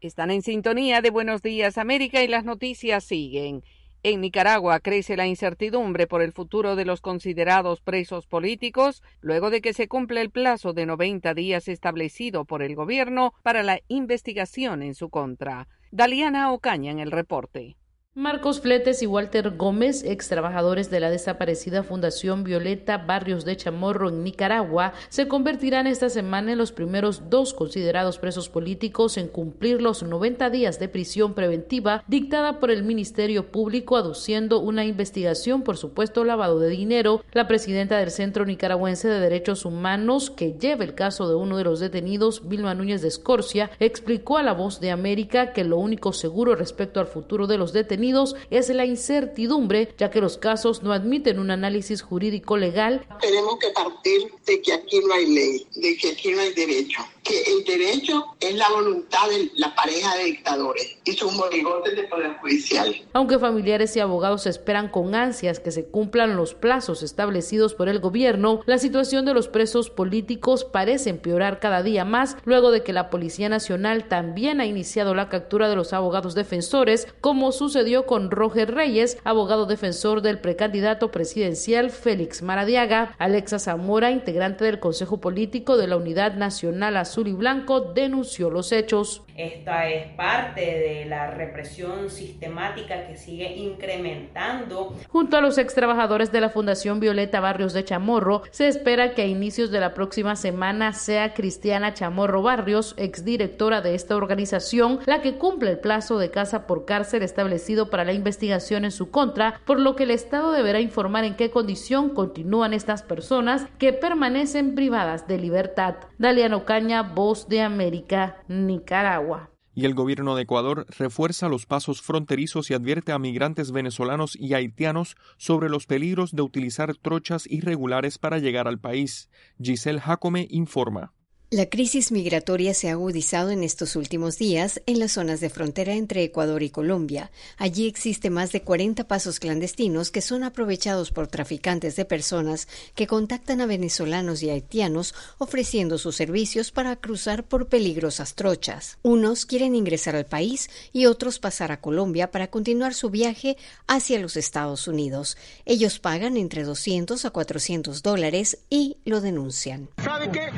Están 0.00 0.30
en 0.30 0.42
sintonía 0.42 1.00
de 1.00 1.10
Buenos 1.10 1.42
Días 1.42 1.78
América 1.78 2.22
y 2.22 2.28
las 2.28 2.44
noticias 2.44 3.02
siguen. 3.02 3.64
En 4.08 4.20
Nicaragua 4.20 4.78
crece 4.78 5.16
la 5.16 5.26
incertidumbre 5.26 6.06
por 6.06 6.22
el 6.22 6.32
futuro 6.32 6.76
de 6.76 6.84
los 6.84 7.00
considerados 7.00 7.80
presos 7.80 8.28
políticos 8.28 9.02
luego 9.20 9.50
de 9.50 9.60
que 9.60 9.72
se 9.72 9.88
cumple 9.88 10.20
el 10.20 10.30
plazo 10.30 10.72
de 10.72 10.86
90 10.86 11.34
días 11.34 11.66
establecido 11.66 12.44
por 12.44 12.62
el 12.62 12.76
gobierno 12.76 13.34
para 13.42 13.64
la 13.64 13.80
investigación 13.88 14.84
en 14.84 14.94
su 14.94 15.10
contra. 15.10 15.66
Daliana 15.90 16.52
Ocaña 16.52 16.92
en 16.92 17.00
el 17.00 17.10
reporte. 17.10 17.74
Marcos 18.18 18.62
Fletes 18.62 19.02
y 19.02 19.06
Walter 19.06 19.58
Gómez, 19.58 20.02
ex 20.02 20.30
trabajadores 20.30 20.88
de 20.88 21.00
la 21.00 21.10
desaparecida 21.10 21.82
Fundación 21.82 22.44
Violeta 22.44 22.96
Barrios 22.96 23.44
de 23.44 23.58
Chamorro 23.58 24.08
en 24.08 24.24
Nicaragua, 24.24 24.94
se 25.10 25.28
convertirán 25.28 25.86
esta 25.86 26.08
semana 26.08 26.52
en 26.52 26.56
los 26.56 26.72
primeros 26.72 27.28
dos 27.28 27.52
considerados 27.52 28.18
presos 28.18 28.48
políticos 28.48 29.18
en 29.18 29.28
cumplir 29.28 29.82
los 29.82 30.02
90 30.02 30.48
días 30.48 30.78
de 30.78 30.88
prisión 30.88 31.34
preventiva 31.34 32.04
dictada 32.06 32.58
por 32.58 32.70
el 32.70 32.84
Ministerio 32.84 33.52
Público 33.52 33.98
aduciendo 33.98 34.60
una 34.60 34.86
investigación 34.86 35.60
por 35.60 35.76
supuesto 35.76 36.24
lavado 36.24 36.58
de 36.58 36.70
dinero. 36.70 37.22
La 37.34 37.46
presidenta 37.46 37.98
del 37.98 38.10
Centro 38.10 38.46
Nicaragüense 38.46 39.08
de 39.08 39.20
Derechos 39.20 39.66
Humanos, 39.66 40.30
que 40.30 40.54
lleva 40.54 40.84
el 40.84 40.94
caso 40.94 41.28
de 41.28 41.34
uno 41.34 41.58
de 41.58 41.64
los 41.64 41.80
detenidos, 41.80 42.48
Vilma 42.48 42.72
Núñez 42.74 43.02
de 43.02 43.08
Escorcia, 43.08 43.70
explicó 43.78 44.38
a 44.38 44.42
La 44.42 44.54
Voz 44.54 44.80
de 44.80 44.90
América 44.90 45.52
que 45.52 45.64
lo 45.64 45.76
único 45.76 46.14
seguro 46.14 46.54
respecto 46.54 46.98
al 46.98 47.08
futuro 47.08 47.46
de 47.46 47.58
los 47.58 47.74
detenidos 47.74 48.05
es 48.50 48.68
la 48.68 48.84
incertidumbre, 48.84 49.94
ya 49.98 50.10
que 50.10 50.20
los 50.20 50.38
casos 50.38 50.82
no 50.82 50.92
admiten 50.92 51.38
un 51.38 51.50
análisis 51.50 52.02
jurídico 52.02 52.56
legal. 52.56 53.06
Tenemos 53.20 53.58
que 53.58 53.70
partir 53.70 54.30
de 54.46 54.60
que 54.60 54.72
aquí 54.72 55.00
no 55.00 55.14
hay 55.14 55.26
ley, 55.26 55.66
de 55.74 55.96
que 55.96 56.10
aquí 56.10 56.32
no 56.32 56.40
hay 56.40 56.52
derecho 56.52 57.00
que 57.26 57.42
el 57.42 57.64
derecho 57.64 58.24
es 58.40 58.54
la 58.54 58.68
voluntad 58.70 59.28
de 59.28 59.50
la 59.56 59.74
pareja 59.74 60.16
de 60.16 60.24
dictadores 60.24 60.98
y 61.04 61.12
sus 61.12 61.32
monigotes 61.32 61.96
del 61.96 62.08
Poder 62.08 62.36
Judicial. 62.38 62.94
Aunque 63.12 63.38
familiares 63.38 63.96
y 63.96 64.00
abogados 64.00 64.46
esperan 64.46 64.88
con 64.88 65.14
ansias 65.14 65.58
que 65.58 65.72
se 65.72 65.86
cumplan 65.86 66.36
los 66.36 66.54
plazos 66.54 67.02
establecidos 67.02 67.74
por 67.74 67.88
el 67.88 67.98
gobierno, 67.98 68.60
la 68.66 68.78
situación 68.78 69.24
de 69.24 69.34
los 69.34 69.48
presos 69.48 69.90
políticos 69.90 70.64
parece 70.64 71.10
empeorar 71.10 71.58
cada 71.58 71.82
día 71.82 72.04
más 72.04 72.36
luego 72.44 72.70
de 72.70 72.82
que 72.82 72.92
la 72.92 73.10
Policía 73.10 73.48
Nacional 73.48 74.08
también 74.08 74.60
ha 74.60 74.66
iniciado 74.66 75.14
la 75.14 75.28
captura 75.28 75.68
de 75.68 75.76
los 75.76 75.92
abogados 75.92 76.34
defensores, 76.34 77.08
como 77.20 77.50
sucedió 77.50 78.06
con 78.06 78.30
Roger 78.30 78.72
Reyes, 78.74 79.18
abogado 79.24 79.66
defensor 79.66 80.22
del 80.22 80.38
precandidato 80.38 81.10
presidencial 81.10 81.90
Félix 81.90 82.42
Maradiaga, 82.42 83.14
Alexa 83.18 83.58
Zamora, 83.58 84.10
integrante 84.10 84.64
del 84.64 84.78
Consejo 84.78 85.20
Político 85.20 85.76
de 85.76 85.88
la 85.88 85.96
Unidad 85.96 86.34
Nacional 86.34 86.96
Azul 86.96 87.15
Azul 87.16 87.28
y 87.28 87.32
Blanco 87.32 87.80
denunció 87.80 88.50
los 88.50 88.72
hechos. 88.72 89.22
Esta 89.36 89.88
es 89.88 90.06
parte 90.14 90.60
de 90.60 91.04
la 91.06 91.30
represión 91.30 92.10
sistemática 92.10 93.06
que 93.06 93.16
sigue 93.16 93.54
incrementando. 93.56 94.94
Junto 95.08 95.36
a 95.36 95.40
los 95.40 95.56
ex 95.58 95.74
trabajadores 95.74 96.32
de 96.32 96.40
la 96.40 96.50
Fundación 96.50 97.00
Violeta 97.00 97.40
Barrios 97.40 97.72
de 97.72 97.84
Chamorro, 97.84 98.42
se 98.50 98.68
espera 98.68 99.14
que 99.14 99.22
a 99.22 99.26
inicios 99.26 99.70
de 99.70 99.80
la 99.80 99.94
próxima 99.94 100.36
semana 100.36 100.92
sea 100.92 101.32
Cristiana 101.32 101.94
Chamorro 101.94 102.42
Barrios, 102.42 102.94
exdirectora 102.98 103.80
de 103.80 103.94
esta 103.94 104.16
organización, 104.16 105.00
la 105.06 105.22
que 105.22 105.36
cumple 105.36 105.70
el 105.70 105.78
plazo 105.78 106.18
de 106.18 106.30
casa 106.30 106.66
por 106.66 106.84
cárcel 106.84 107.22
establecido 107.22 107.88
para 107.88 108.04
la 108.04 108.12
investigación 108.12 108.84
en 108.84 108.90
su 108.90 109.10
contra, 109.10 109.60
por 109.64 109.80
lo 109.80 109.96
que 109.96 110.04
el 110.04 110.10
Estado 110.10 110.52
deberá 110.52 110.80
informar 110.80 111.24
en 111.24 111.36
qué 111.36 111.50
condición 111.50 112.10
continúan 112.10 112.74
estas 112.74 113.02
personas 113.02 113.66
que 113.78 113.92
permanecen 113.92 114.74
privadas 114.74 115.26
de 115.26 115.38
libertad. 115.38 115.96
Daliano 116.18 116.64
Caña, 116.64 117.05
Voz 117.14 117.48
de 117.48 117.60
América, 117.62 118.42
Nicaragua 118.48 119.50
y 119.76 119.84
el 119.84 119.94
gobierno 119.94 120.34
de 120.34 120.42
Ecuador 120.42 120.86
refuerza 120.98 121.50
los 121.50 121.66
pasos 121.66 122.00
fronterizos 122.00 122.70
y 122.70 122.74
advierte 122.74 123.12
a 123.12 123.18
migrantes 123.18 123.72
venezolanos 123.72 124.34
y 124.34 124.54
haitianos 124.54 125.16
sobre 125.36 125.68
los 125.68 125.86
peligros 125.86 126.34
de 126.34 126.40
utilizar 126.40 126.96
trochas 126.96 127.46
irregulares 127.46 128.16
para 128.16 128.38
llegar 128.38 128.68
al 128.68 128.80
país. 128.80 129.28
Giselle 129.62 130.00
Jacome 130.00 130.48
informa. 130.50 131.12
La 131.52 131.66
crisis 131.66 132.10
migratoria 132.10 132.74
se 132.74 132.88
ha 132.88 132.92
agudizado 132.94 133.50
en 133.50 133.62
estos 133.62 133.94
últimos 133.94 134.36
días 134.36 134.82
en 134.86 134.98
las 134.98 135.12
zonas 135.12 135.38
de 135.38 135.48
frontera 135.48 135.94
entre 135.94 136.24
Ecuador 136.24 136.64
y 136.64 136.70
Colombia. 136.70 137.30
Allí 137.56 137.86
existe 137.86 138.30
más 138.30 138.50
de 138.50 138.62
40 138.62 139.06
pasos 139.06 139.38
clandestinos 139.38 140.10
que 140.10 140.22
son 140.22 140.42
aprovechados 140.42 141.12
por 141.12 141.28
traficantes 141.28 141.94
de 141.94 142.04
personas 142.04 142.66
que 142.96 143.06
contactan 143.06 143.60
a 143.60 143.66
venezolanos 143.66 144.42
y 144.42 144.50
haitianos 144.50 145.14
ofreciendo 145.38 145.98
sus 145.98 146.16
servicios 146.16 146.72
para 146.72 146.96
cruzar 146.96 147.44
por 147.44 147.68
peligrosas 147.68 148.34
trochas. 148.34 148.98
Unos 149.02 149.46
quieren 149.46 149.76
ingresar 149.76 150.16
al 150.16 150.26
país 150.26 150.68
y 150.92 151.06
otros 151.06 151.38
pasar 151.38 151.70
a 151.70 151.80
Colombia 151.80 152.32
para 152.32 152.48
continuar 152.48 152.92
su 152.92 153.08
viaje 153.08 153.56
hacia 153.86 154.18
los 154.18 154.36
Estados 154.36 154.88
Unidos. 154.88 155.36
Ellos 155.64 156.00
pagan 156.00 156.36
entre 156.38 156.64
200 156.64 157.24
a 157.24 157.30
400 157.30 158.02
dólares 158.02 158.58
y 158.68 158.96
lo 159.04 159.20
denuncian. 159.20 159.88
¿Sabe 160.02 160.28
qué? 160.32 160.50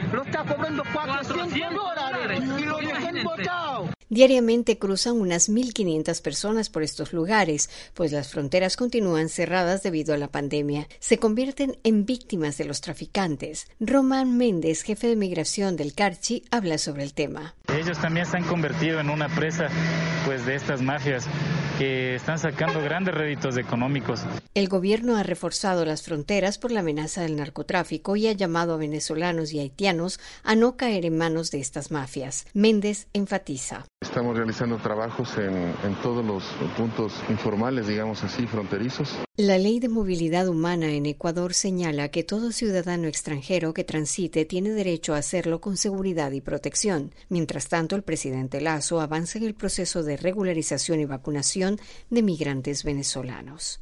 Lo 0.48 0.54
está 0.54 0.56
cobrando 0.56 0.82
400 0.92 1.74
dólares 1.74 2.42
y 2.58 2.64
lo 2.64 2.78
dejan 2.78 3.24
botado. 3.24 3.88
Diariamente 4.08 4.78
cruzan 4.78 5.20
unas 5.20 5.50
1.500 5.50 6.22
personas 6.22 6.70
por 6.70 6.82
estos 6.82 7.12
lugares, 7.12 7.68
pues 7.92 8.12
las 8.12 8.28
fronteras 8.28 8.76
continúan 8.76 9.28
cerradas 9.28 9.82
debido 9.82 10.14
a 10.14 10.18
la 10.18 10.28
pandemia. 10.28 10.88
Se 10.98 11.18
convierten 11.18 11.78
en 11.84 12.06
víctimas 12.06 12.56
de 12.56 12.64
los 12.64 12.80
traficantes. 12.80 13.66
Román 13.78 14.38
Méndez, 14.38 14.82
jefe 14.82 15.08
de 15.08 15.16
migración 15.16 15.76
del 15.76 15.92
Carchi, 15.92 16.44
habla 16.50 16.78
sobre 16.78 17.02
el 17.02 17.12
tema. 17.12 17.54
Ellos 17.78 17.98
también 17.98 18.24
se 18.24 18.38
han 18.38 18.44
convertido 18.44 19.00
en 19.00 19.10
una 19.10 19.28
presa 19.28 19.68
pues, 20.24 20.46
de 20.46 20.54
estas 20.54 20.80
mafias 20.80 21.28
que 21.78 22.16
están 22.16 22.40
sacando 22.40 22.82
grandes 22.82 23.14
réditos 23.14 23.56
económicos. 23.56 24.25
El 24.54 24.68
gobierno 24.68 25.16
ha 25.16 25.23
reforzado 25.23 25.85
las 25.85 26.02
fronteras 26.02 26.58
por 26.58 26.73
la 26.73 26.80
amenaza 26.80 27.23
del 27.23 27.37
narcotráfico 27.37 28.16
y 28.16 28.26
ha 28.26 28.32
llamado 28.32 28.75
a 28.75 28.78
venezolanos 28.78 29.52
y 29.52 29.61
haitianos 29.61 30.18
a 30.42 30.56
no 30.56 30.76
caer 30.76 31.04
en 31.04 31.16
manos 31.16 31.52
de 31.52 31.61
estas 31.61 31.92
mafias. 31.92 32.47
Méndez 32.52 33.06
enfatiza. 33.12 33.87
Estamos 34.00 34.36
realizando 34.36 34.78
trabajos 34.78 35.36
en, 35.38 35.74
todos 36.02 36.24
los 36.24 36.44
puntos 36.76 37.12
informales, 37.28 37.88
digamos 37.88 38.22
así, 38.22 38.46
fronterizos. 38.46 39.18
La 39.36 39.58
ley 39.58 39.80
de 39.80 39.88
movilidad 39.88 40.48
humana 40.48 40.92
en 40.92 41.06
Ecuador 41.06 41.52
señala 41.52 42.08
que 42.08 42.22
todo 42.22 42.52
ciudadano 42.52 43.08
extranjero 43.08 43.74
que 43.74 43.82
transite 43.82 44.44
tiene 44.44 44.70
derecho 44.70 45.14
a 45.14 45.18
hacerlo 45.18 45.60
con 45.60 45.76
seguridad 45.76 46.30
y 46.30 46.40
protección. 46.40 47.12
Mientras 47.28 47.68
tanto, 47.68 47.96
el 47.96 48.02
presidente 48.02 48.60
Lazo 48.60 49.00
avanza 49.00 49.38
en 49.38 49.44
el 49.44 49.54
proceso 49.54 50.04
de 50.04 50.16
regularización 50.16 51.00
y 51.00 51.04
vacunación 51.04 51.80
de 52.08 52.22
migrantes 52.22 52.84
venezolanos. 52.84 53.80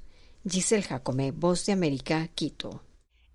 Giselle 0.48 0.82
Jacome, 0.82 1.30
Voz 1.30 1.66
de 1.66 1.72
América, 1.72 2.28
Quito. 2.34 2.85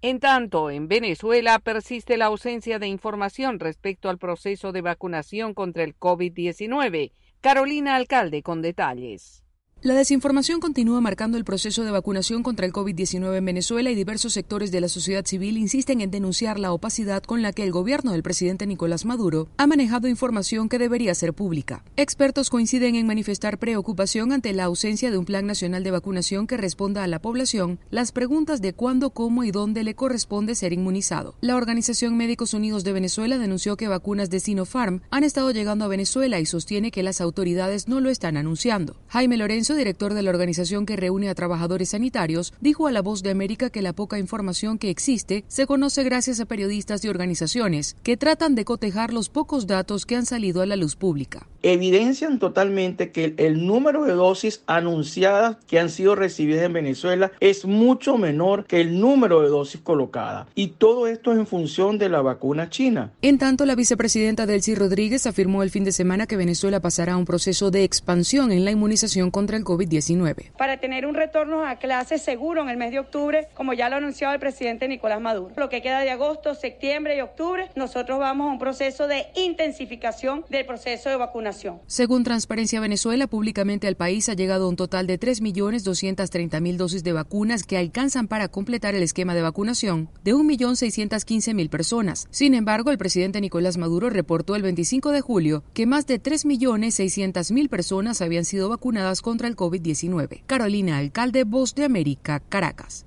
En 0.03 0.19
tanto, 0.19 0.71
en 0.71 0.87
Venezuela 0.87 1.59
persiste 1.59 2.17
la 2.17 2.25
ausencia 2.25 2.79
de 2.79 2.87
información 2.87 3.59
respecto 3.59 4.09
al 4.09 4.17
proceso 4.17 4.71
de 4.71 4.81
vacunación 4.81 5.53
contra 5.53 5.83
el 5.83 5.95
COVID-19. 5.95 7.11
Carolina 7.39 7.95
Alcalde 7.95 8.41
con 8.41 8.63
detalles. 8.63 9.40
La 9.83 9.95
desinformación 9.95 10.59
continúa 10.59 11.01
marcando 11.01 11.39
el 11.39 11.43
proceso 11.43 11.83
de 11.83 11.89
vacunación 11.89 12.43
contra 12.43 12.67
el 12.67 12.71
COVID-19 12.71 13.35
en 13.35 13.45
Venezuela 13.45 13.89
y 13.89 13.95
diversos 13.95 14.31
sectores 14.31 14.71
de 14.71 14.79
la 14.79 14.87
sociedad 14.87 15.25
civil 15.25 15.57
insisten 15.57 16.01
en 16.01 16.11
denunciar 16.11 16.59
la 16.59 16.71
opacidad 16.71 17.23
con 17.23 17.41
la 17.41 17.51
que 17.51 17.63
el 17.63 17.71
gobierno 17.71 18.11
del 18.11 18.21
presidente 18.21 18.67
Nicolás 18.67 19.05
Maduro 19.05 19.47
ha 19.57 19.65
manejado 19.65 20.07
información 20.07 20.69
que 20.69 20.77
debería 20.77 21.15
ser 21.15 21.33
pública. 21.33 21.83
Expertos 21.95 22.51
coinciden 22.51 22.93
en 22.93 23.07
manifestar 23.07 23.57
preocupación 23.57 24.31
ante 24.31 24.53
la 24.53 24.65
ausencia 24.65 25.09
de 25.09 25.17
un 25.17 25.25
plan 25.25 25.47
nacional 25.47 25.83
de 25.83 25.89
vacunación 25.89 26.45
que 26.45 26.57
responda 26.57 27.03
a 27.03 27.07
la 27.07 27.19
población 27.19 27.79
las 27.89 28.11
preguntas 28.11 28.61
de 28.61 28.73
cuándo, 28.73 29.09
cómo 29.09 29.43
y 29.43 29.49
dónde 29.49 29.83
le 29.83 29.95
corresponde 29.95 30.53
ser 30.53 30.73
inmunizado. 30.73 31.33
La 31.41 31.55
Organización 31.55 32.15
Médicos 32.15 32.53
Unidos 32.53 32.83
de 32.83 32.93
Venezuela 32.93 33.39
denunció 33.39 33.77
que 33.77 33.87
vacunas 33.87 34.29
de 34.29 34.41
Sinopharm 34.41 35.01
han 35.09 35.23
estado 35.23 35.49
llegando 35.49 35.85
a 35.85 35.87
Venezuela 35.87 36.39
y 36.39 36.45
sostiene 36.45 36.91
que 36.91 37.01
las 37.01 37.19
autoridades 37.19 37.87
no 37.87 37.99
lo 37.99 38.11
están 38.11 38.37
anunciando. 38.37 38.97
Jaime 39.07 39.37
Lorenzo 39.37 39.70
director 39.75 40.13
de 40.13 40.21
la 40.23 40.29
organización 40.29 40.85
que 40.85 40.95
reúne 40.95 41.29
a 41.29 41.35
trabajadores 41.35 41.89
sanitarios, 41.89 42.53
dijo 42.61 42.87
a 42.87 42.91
La 42.91 43.01
Voz 43.01 43.23
de 43.23 43.31
América 43.31 43.69
que 43.69 43.81
la 43.81 43.93
poca 43.93 44.17
información 44.17 44.77
que 44.77 44.89
existe 44.89 45.43
se 45.47 45.67
conoce 45.67 46.03
gracias 46.03 46.39
a 46.39 46.45
periodistas 46.45 47.03
y 47.03 47.09
organizaciones 47.09 47.95
que 48.03 48.17
tratan 48.17 48.55
de 48.55 48.65
cotejar 48.65 49.13
los 49.13 49.29
pocos 49.29 49.67
datos 49.67 50.05
que 50.05 50.15
han 50.15 50.25
salido 50.25 50.61
a 50.61 50.65
la 50.65 50.75
luz 50.75 50.95
pública. 50.95 51.47
Evidencian 51.63 52.39
totalmente 52.39 53.11
que 53.11 53.35
el 53.37 53.65
número 53.65 54.03
de 54.05 54.13
dosis 54.13 54.63
anunciadas 54.67 55.57
que 55.67 55.79
han 55.79 55.89
sido 55.89 56.15
recibidas 56.15 56.63
en 56.63 56.73
Venezuela 56.73 57.31
es 57.39 57.65
mucho 57.65 58.17
menor 58.17 58.65
que 58.65 58.81
el 58.81 58.99
número 58.99 59.41
de 59.41 59.49
dosis 59.49 59.81
colocadas. 59.81 60.47
Y 60.55 60.67
todo 60.67 61.07
esto 61.07 61.31
es 61.31 61.37
en 61.37 61.45
función 61.45 61.97
de 61.97 62.09
la 62.09 62.21
vacuna 62.21 62.69
china. 62.69 63.11
En 63.21 63.37
tanto, 63.37 63.65
la 63.65 63.75
vicepresidenta 63.75 64.45
Delcy 64.45 64.73
Rodríguez 64.75 65.27
afirmó 65.27 65.61
el 65.61 65.69
fin 65.69 65.83
de 65.83 65.91
semana 65.91 66.25
que 66.25 66.37
Venezuela 66.37 66.79
pasará 66.79 67.13
a 67.13 67.17
un 67.17 67.25
proceso 67.25 67.69
de 67.69 67.83
expansión 67.83 68.51
en 68.51 68.65
la 68.65 68.71
inmunización 68.71 69.29
contra 69.29 69.57
el 69.57 69.63
COVID-19. 69.63 70.51
Para 70.57 70.77
tener 70.77 71.05
un 71.05 71.15
retorno 71.15 71.65
a 71.65 71.75
clases 71.75 72.21
seguro 72.21 72.63
en 72.63 72.69
el 72.69 72.77
mes 72.77 72.91
de 72.91 72.99
octubre, 72.99 73.47
como 73.53 73.73
ya 73.73 73.89
lo 73.89 73.95
ha 73.95 73.97
anunciado 73.99 74.33
el 74.33 74.39
presidente 74.39 74.87
Nicolás 74.87 75.21
Maduro. 75.21 75.53
Lo 75.57 75.69
que 75.69 75.81
queda 75.81 75.99
de 75.99 76.09
agosto, 76.09 76.55
septiembre 76.55 77.17
y 77.17 77.21
octubre, 77.21 77.69
nosotros 77.75 78.19
vamos 78.19 78.49
a 78.49 78.51
un 78.53 78.59
proceso 78.59 79.07
de 79.07 79.27
intensificación 79.35 80.43
del 80.49 80.65
proceso 80.65 81.09
de 81.09 81.17
vacunación. 81.17 81.50
Según 81.87 82.23
Transparencia 82.23 82.79
Venezuela, 82.79 83.27
públicamente 83.27 83.87
al 83.87 83.95
país 83.95 84.29
ha 84.29 84.33
llegado 84.33 84.69
un 84.69 84.75
total 84.75 85.07
de 85.07 85.19
3.230.000 85.19 86.75
dosis 86.77 87.03
de 87.03 87.13
vacunas 87.13 87.63
que 87.63 87.77
alcanzan 87.77 88.27
para 88.27 88.47
completar 88.47 88.95
el 88.95 89.03
esquema 89.03 89.35
de 89.35 89.41
vacunación 89.41 90.09
de 90.23 90.33
1.615.000 90.33 91.69
personas. 91.69 92.27
Sin 92.31 92.53
embargo, 92.53 92.91
el 92.91 92.97
presidente 92.97 93.41
Nicolás 93.41 93.77
Maduro 93.77 94.09
reportó 94.09 94.55
el 94.55 94.61
25 94.61 95.11
de 95.11 95.21
julio 95.21 95.63
que 95.73 95.85
más 95.85 96.07
de 96.07 96.21
3.600.000 96.21 97.69
personas 97.69 98.21
habían 98.21 98.45
sido 98.45 98.69
vacunadas 98.69 99.21
contra 99.21 99.47
el 99.47 99.55
COVID-19. 99.55 100.43
Carolina 100.45 100.97
Alcalde, 100.97 101.43
Voz 101.43 101.75
de 101.75 101.85
América, 101.85 102.39
Caracas. 102.39 103.05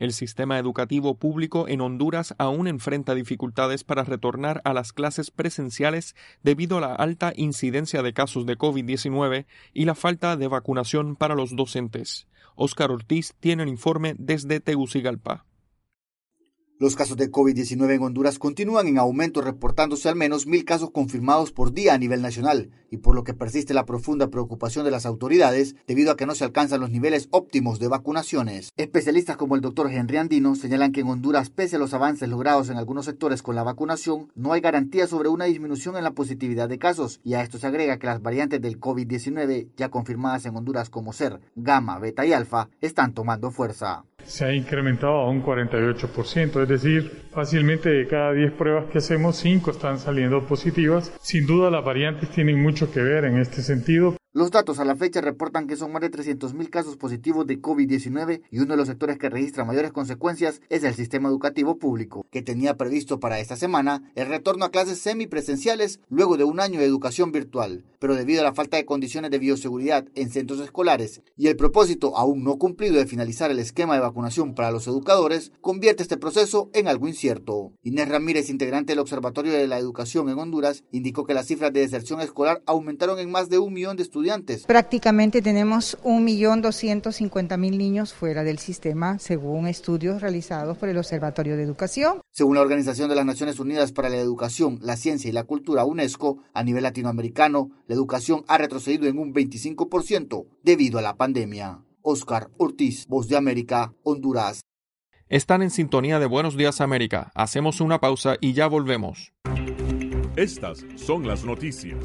El 0.00 0.14
sistema 0.14 0.58
educativo 0.58 1.18
público 1.18 1.68
en 1.68 1.82
Honduras 1.82 2.34
aún 2.38 2.66
enfrenta 2.68 3.14
dificultades 3.14 3.84
para 3.84 4.02
retornar 4.02 4.62
a 4.64 4.72
las 4.72 4.94
clases 4.94 5.30
presenciales 5.30 6.16
debido 6.42 6.78
a 6.78 6.80
la 6.80 6.94
alta 6.94 7.34
incidencia 7.36 8.02
de 8.02 8.14
casos 8.14 8.46
de 8.46 8.56
COVID-19 8.56 9.44
y 9.74 9.84
la 9.84 9.94
falta 9.94 10.38
de 10.38 10.48
vacunación 10.48 11.16
para 11.16 11.34
los 11.34 11.54
docentes. 11.54 12.28
Oscar 12.54 12.90
Ortiz 12.90 13.34
tiene 13.40 13.64
el 13.64 13.68
informe 13.68 14.14
desde 14.16 14.60
Tegucigalpa. 14.60 15.44
Los 16.82 16.96
casos 16.96 17.18
de 17.18 17.30
COVID-19 17.30 17.96
en 17.96 18.02
Honduras 18.02 18.38
continúan 18.38 18.86
en 18.86 18.96
aumento, 18.96 19.42
reportándose 19.42 20.08
al 20.08 20.16
menos 20.16 20.46
mil 20.46 20.64
casos 20.64 20.90
confirmados 20.90 21.52
por 21.52 21.74
día 21.74 21.92
a 21.92 21.98
nivel 21.98 22.22
nacional, 22.22 22.70
y 22.90 22.96
por 22.96 23.14
lo 23.14 23.22
que 23.22 23.34
persiste 23.34 23.74
la 23.74 23.84
profunda 23.84 24.28
preocupación 24.28 24.86
de 24.86 24.90
las 24.90 25.04
autoridades 25.04 25.76
debido 25.86 26.10
a 26.10 26.16
que 26.16 26.24
no 26.24 26.34
se 26.34 26.44
alcanzan 26.44 26.80
los 26.80 26.90
niveles 26.90 27.28
óptimos 27.32 27.80
de 27.80 27.88
vacunaciones. 27.88 28.70
Especialistas 28.78 29.36
como 29.36 29.56
el 29.56 29.60
doctor 29.60 29.92
Henry 29.92 30.16
Andino 30.16 30.54
señalan 30.54 30.92
que 30.92 31.00
en 31.00 31.08
Honduras, 31.08 31.50
pese 31.50 31.76
a 31.76 31.78
los 31.78 31.92
avances 31.92 32.30
logrados 32.30 32.70
en 32.70 32.78
algunos 32.78 33.04
sectores 33.04 33.42
con 33.42 33.56
la 33.56 33.62
vacunación, 33.62 34.32
no 34.34 34.54
hay 34.54 34.62
garantía 34.62 35.06
sobre 35.06 35.28
una 35.28 35.44
disminución 35.44 35.98
en 35.98 36.04
la 36.04 36.12
positividad 36.12 36.70
de 36.70 36.78
casos, 36.78 37.20
y 37.22 37.34
a 37.34 37.42
esto 37.42 37.58
se 37.58 37.66
agrega 37.66 37.98
que 37.98 38.06
las 38.06 38.22
variantes 38.22 38.62
del 38.62 38.80
COVID-19 38.80 39.68
ya 39.76 39.90
confirmadas 39.90 40.46
en 40.46 40.56
Honduras 40.56 40.88
como 40.88 41.12
ser 41.12 41.42
gamma, 41.56 41.98
beta 41.98 42.24
y 42.24 42.32
alfa 42.32 42.70
están 42.80 43.12
tomando 43.12 43.50
fuerza 43.50 44.06
se 44.24 44.44
ha 44.44 44.54
incrementado 44.54 45.14
a 45.14 45.30
un 45.30 45.42
48%, 45.42 46.62
es 46.62 46.68
decir, 46.68 47.22
fácilmente 47.32 47.88
de 47.88 48.06
cada 48.06 48.32
10 48.32 48.52
pruebas 48.52 48.84
que 48.90 48.98
hacemos, 48.98 49.36
5 49.36 49.70
están 49.70 49.98
saliendo 49.98 50.46
positivas. 50.46 51.12
Sin 51.20 51.46
duda 51.46 51.70
las 51.70 51.84
variantes 51.84 52.30
tienen 52.30 52.60
mucho 52.60 52.90
que 52.92 53.00
ver 53.00 53.24
en 53.24 53.38
este 53.38 53.62
sentido. 53.62 54.19
Los 54.32 54.52
datos 54.52 54.78
a 54.78 54.84
la 54.84 54.94
fecha 54.94 55.20
reportan 55.20 55.66
que 55.66 55.74
son 55.74 55.90
más 55.90 56.02
de 56.02 56.10
300.000 56.12 56.70
casos 56.70 56.96
positivos 56.96 57.48
de 57.48 57.60
COVID-19 57.60 58.42
y 58.48 58.60
uno 58.60 58.74
de 58.74 58.76
los 58.76 58.86
sectores 58.86 59.18
que 59.18 59.28
registra 59.28 59.64
mayores 59.64 59.90
consecuencias 59.90 60.60
es 60.68 60.84
el 60.84 60.94
sistema 60.94 61.28
educativo 61.28 61.78
público, 61.78 62.24
que 62.30 62.40
tenía 62.40 62.76
previsto 62.76 63.18
para 63.18 63.40
esta 63.40 63.56
semana 63.56 64.04
el 64.14 64.28
retorno 64.28 64.64
a 64.64 64.70
clases 64.70 65.00
semipresenciales 65.00 65.98
luego 66.08 66.36
de 66.36 66.44
un 66.44 66.60
año 66.60 66.78
de 66.78 66.86
educación 66.86 67.32
virtual, 67.32 67.84
pero 67.98 68.14
debido 68.14 68.42
a 68.42 68.44
la 68.44 68.54
falta 68.54 68.76
de 68.76 68.84
condiciones 68.84 69.32
de 69.32 69.40
bioseguridad 69.40 70.06
en 70.14 70.30
centros 70.30 70.60
escolares 70.60 71.22
y 71.36 71.48
el 71.48 71.56
propósito 71.56 72.16
aún 72.16 72.44
no 72.44 72.56
cumplido 72.56 72.94
de 72.98 73.06
finalizar 73.06 73.50
el 73.50 73.58
esquema 73.58 73.94
de 73.94 74.00
vacunación 74.00 74.54
para 74.54 74.70
los 74.70 74.86
educadores, 74.86 75.50
convierte 75.60 76.04
este 76.04 76.18
proceso 76.18 76.70
en 76.72 76.86
algo 76.86 77.08
incierto. 77.08 77.72
Inés 77.82 78.08
Ramírez, 78.08 78.48
integrante 78.48 78.92
del 78.92 79.00
Observatorio 79.00 79.52
de 79.52 79.66
la 79.66 79.78
Educación 79.78 80.28
en 80.28 80.38
Honduras, 80.38 80.84
indicó 80.92 81.26
que 81.26 81.34
las 81.34 81.48
cifras 81.48 81.72
de 81.72 81.80
deserción 81.80 82.20
escolar 82.20 82.62
aumentaron 82.64 83.18
en 83.18 83.28
más 83.28 83.48
de 83.48 83.58
un 83.58 83.72
millón 83.72 83.96
de 83.96 84.04
estudiantes 84.04 84.19
estudiantes. 84.20 84.66
Prácticamente 84.66 85.40
tenemos 85.42 85.98
1.250.000 86.04 87.76
niños 87.76 88.12
fuera 88.12 88.44
del 88.44 88.58
sistema, 88.58 89.18
según 89.18 89.66
estudios 89.66 90.20
realizados 90.20 90.76
por 90.76 90.88
el 90.88 90.98
Observatorio 90.98 91.56
de 91.56 91.62
Educación. 91.62 92.20
Según 92.30 92.56
la 92.56 92.60
Organización 92.60 93.08
de 93.08 93.14
las 93.14 93.24
Naciones 93.24 93.58
Unidas 93.58 93.92
para 93.92 94.08
la 94.08 94.16
Educación, 94.16 94.78
la 94.82 94.96
Ciencia 94.96 95.28
y 95.28 95.32
la 95.32 95.44
Cultura, 95.44 95.84
UNESCO, 95.84 96.38
a 96.52 96.62
nivel 96.62 96.82
latinoamericano, 96.82 97.70
la 97.86 97.94
educación 97.94 98.44
ha 98.46 98.58
retrocedido 98.58 99.06
en 99.08 99.18
un 99.18 99.32
25% 99.32 100.46
debido 100.62 100.98
a 100.98 101.02
la 101.02 101.16
pandemia. 101.16 101.82
Oscar 102.02 102.50
Ortiz, 102.58 103.06
Voz 103.06 103.28
de 103.28 103.36
América, 103.36 103.92
Honduras. 104.02 104.60
Están 105.28 105.62
en 105.62 105.70
sintonía 105.70 106.18
de 106.18 106.26
Buenos 106.26 106.56
Días 106.56 106.80
América. 106.80 107.30
Hacemos 107.34 107.80
una 107.80 108.00
pausa 108.00 108.36
y 108.40 108.52
ya 108.52 108.66
volvemos. 108.66 109.32
Estas 110.36 110.84
son 110.96 111.26
las 111.26 111.44
noticias. 111.44 112.04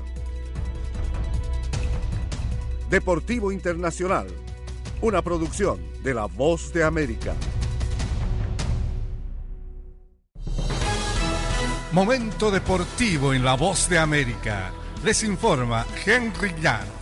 Deportivo 2.91 3.53
Internacional, 3.53 4.27
una 5.01 5.21
producción 5.21 5.79
de 6.03 6.13
La 6.13 6.25
Voz 6.25 6.73
de 6.73 6.83
América. 6.83 7.33
Momento 11.93 12.51
deportivo 12.51 13.33
en 13.33 13.45
La 13.45 13.55
Voz 13.55 13.87
de 13.87 13.97
América. 13.97 14.73
Les 15.05 15.23
informa 15.23 15.85
Henry 16.05 16.53
Llanos. 16.61 17.00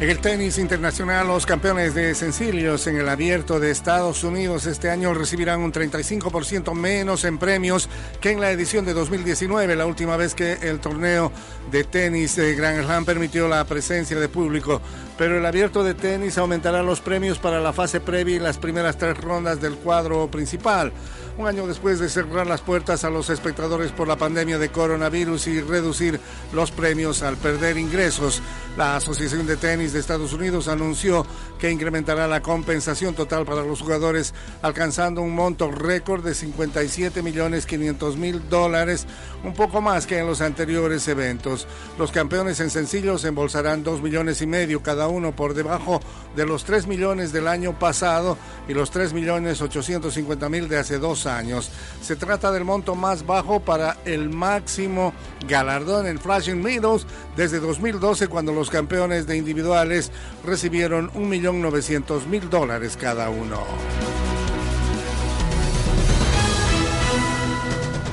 En 0.00 0.08
el 0.08 0.20
tenis 0.20 0.58
internacional, 0.58 1.26
los 1.26 1.44
campeones 1.44 1.92
de 1.92 2.14
sencillos 2.14 2.86
en 2.86 2.98
el 2.98 3.08
abierto 3.08 3.58
de 3.58 3.72
Estados 3.72 4.22
Unidos 4.22 4.64
este 4.66 4.90
año 4.90 5.12
recibirán 5.12 5.60
un 5.60 5.72
35% 5.72 6.72
menos 6.72 7.24
en 7.24 7.36
premios 7.36 7.88
que 8.20 8.30
en 8.30 8.40
la 8.40 8.52
edición 8.52 8.84
de 8.84 8.94
2019, 8.94 9.74
la 9.74 9.86
última 9.86 10.16
vez 10.16 10.36
que 10.36 10.52
el 10.52 10.78
torneo 10.78 11.32
de 11.72 11.82
tenis 11.82 12.36
de 12.36 12.54
Grand 12.54 12.84
Slam 12.84 13.04
permitió 13.04 13.48
la 13.48 13.64
presencia 13.64 14.20
de 14.20 14.28
público. 14.28 14.80
Pero 15.18 15.36
el 15.36 15.44
abierto 15.44 15.82
de 15.82 15.94
tenis 15.94 16.38
aumentará 16.38 16.84
los 16.84 17.00
premios 17.00 17.40
para 17.40 17.60
la 17.60 17.72
fase 17.72 18.00
previa 18.00 18.36
y 18.36 18.38
las 18.38 18.56
primeras 18.56 18.96
tres 18.96 19.18
rondas 19.18 19.60
del 19.60 19.74
cuadro 19.74 20.30
principal 20.30 20.92
un 21.38 21.46
año 21.46 21.68
después 21.68 22.00
de 22.00 22.08
cerrar 22.08 22.48
las 22.48 22.62
puertas 22.62 23.04
a 23.04 23.10
los 23.10 23.30
espectadores 23.30 23.92
por 23.92 24.08
la 24.08 24.16
pandemia 24.16 24.58
de 24.58 24.70
coronavirus 24.70 25.46
y 25.46 25.60
reducir 25.60 26.18
los 26.52 26.72
premios 26.72 27.22
al 27.22 27.36
perder 27.36 27.78
ingresos. 27.78 28.42
La 28.76 28.96
Asociación 28.96 29.46
de 29.46 29.56
Tenis 29.56 29.92
de 29.92 30.00
Estados 30.00 30.32
Unidos 30.32 30.66
anunció 30.66 31.24
que 31.60 31.70
incrementará 31.70 32.26
la 32.26 32.42
compensación 32.42 33.14
total 33.14 33.44
para 33.44 33.62
los 33.62 33.80
jugadores, 33.80 34.34
alcanzando 34.62 35.22
un 35.22 35.34
monto 35.34 35.70
récord 35.70 36.24
de 36.24 36.34
57 36.34 37.22
millones 37.22 37.66
500 37.66 38.16
mil 38.16 38.48
dólares, 38.48 39.06
un 39.44 39.54
poco 39.54 39.80
más 39.80 40.06
que 40.06 40.18
en 40.18 40.26
los 40.26 40.40
anteriores 40.40 41.06
eventos. 41.06 41.68
Los 41.98 42.10
campeones 42.10 42.58
en 42.58 42.70
sencillos 42.70 43.24
embolsarán 43.24 43.84
2 43.84 44.02
millones 44.02 44.42
y 44.42 44.46
medio 44.48 44.82
cada 44.82 45.06
uno 45.10 45.34
por 45.34 45.54
debajo 45.54 46.00
de 46.36 46.46
los 46.46 46.64
3 46.64 46.86
millones 46.86 47.32
del 47.32 47.48
año 47.48 47.78
pasado 47.78 48.36
y 48.68 48.74
los 48.74 48.90
3 48.90 49.12
millones 49.12 49.60
850 49.60 50.48
mil 50.48 50.68
de 50.68 50.78
hace 50.78 50.98
dos 50.98 51.26
años. 51.26 51.70
Se 52.02 52.16
trata 52.16 52.52
del 52.52 52.64
monto 52.64 52.94
más 52.94 53.26
bajo 53.26 53.60
para 53.60 53.96
el 54.04 54.30
máximo 54.30 55.12
galardón 55.46 56.06
en 56.06 56.18
Flashing 56.18 56.62
Meadows 56.62 57.06
desde 57.36 57.60
2012 57.60 58.28
cuando 58.28 58.52
los 58.52 58.70
campeones 58.70 59.26
de 59.26 59.36
individuales 59.36 60.10
recibieron 60.44 61.10
1.900.000 61.12 62.40
dólares 62.48 62.96
cada 62.96 63.30
uno. 63.30 64.27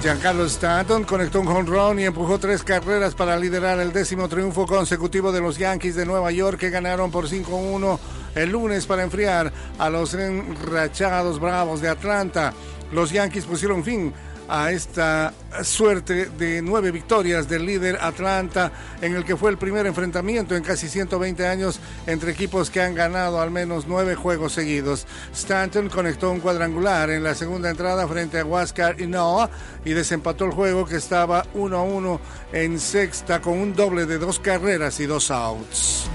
Giancarlo 0.05 0.45
Stanton 0.45 1.03
conectó 1.03 1.41
un 1.41 1.47
home 1.47 1.67
run 1.67 1.99
y 1.99 2.03
empujó 2.03 2.37
tres 2.37 2.61
carreras 2.61 3.15
para 3.15 3.39
liderar 3.39 3.79
el 3.79 3.91
décimo 3.91 4.29
triunfo 4.29 4.67
consecutivo 4.67 5.31
de 5.31 5.41
los 5.41 5.57
Yankees 5.57 5.95
de 5.95 6.05
Nueva 6.05 6.31
York 6.31 6.59
que 6.59 6.69
ganaron 6.69 7.09
por 7.09 7.27
5-1 7.27 7.97
el 8.35 8.51
lunes 8.51 8.85
para 8.85 9.01
enfriar 9.01 9.51
a 9.79 9.89
los 9.89 10.13
enrachados 10.13 11.39
Bravos 11.39 11.81
de 11.81 11.89
Atlanta. 11.89 12.53
Los 12.91 13.09
Yankees 13.09 13.45
pusieron 13.45 13.83
fin 13.83 14.13
a 14.47 14.71
esta 14.71 15.33
suerte 15.63 16.25
de 16.37 16.61
nueve 16.61 16.91
victorias 16.91 17.47
del 17.47 17.65
líder 17.65 17.97
Atlanta, 18.01 18.71
en 19.01 19.15
el 19.15 19.23
que 19.23 19.37
fue 19.37 19.51
el 19.51 19.57
primer 19.57 19.85
enfrentamiento 19.85 20.55
en 20.55 20.63
casi 20.63 20.89
120 20.89 21.47
años 21.47 21.79
entre 22.07 22.31
equipos 22.31 22.69
que 22.69 22.81
han 22.81 22.95
ganado 22.95 23.41
al 23.41 23.51
menos 23.51 23.85
nueve 23.87 24.15
juegos 24.15 24.53
seguidos. 24.53 25.07
Stanton 25.33 25.89
conectó 25.89 26.31
un 26.31 26.39
cuadrangular 26.39 27.09
en 27.09 27.23
la 27.23 27.35
segunda 27.35 27.69
entrada 27.69 28.07
frente 28.07 28.39
a 28.39 28.45
Huáscar 28.45 28.99
y 28.99 29.07
Noah 29.07 29.49
y 29.83 29.93
desempató 29.93 30.45
el 30.45 30.51
juego 30.51 30.85
que 30.85 30.97
estaba 30.97 31.45
1 31.53 31.77
a 31.77 31.83
1 31.83 32.19
en 32.53 32.79
sexta 32.79 33.41
con 33.41 33.57
un 33.57 33.73
doble 33.73 34.05
de 34.05 34.17
dos 34.17 34.39
carreras 34.39 34.99
y 34.99 35.05
dos 35.05 35.31
outs. 35.31 36.07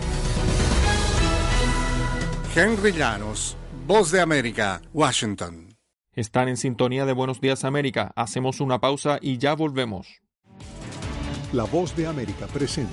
Henry 2.54 2.92
Llanos, 2.92 3.56
Voz 3.86 4.10
de 4.10 4.20
América, 4.20 4.82
Washington. 4.92 5.69
Están 6.20 6.48
en 6.48 6.59
sintonía 6.59 7.06
de 7.06 7.14
Buenos 7.14 7.40
Días 7.40 7.64
América. 7.64 8.12
Hacemos 8.14 8.61
una 8.61 8.78
pausa 8.78 9.18
y 9.22 9.38
ya 9.38 9.54
volvemos. 9.54 10.20
La 11.54 11.64
Voz 11.64 11.96
de 11.96 12.06
América 12.06 12.46
presenta 12.46 12.92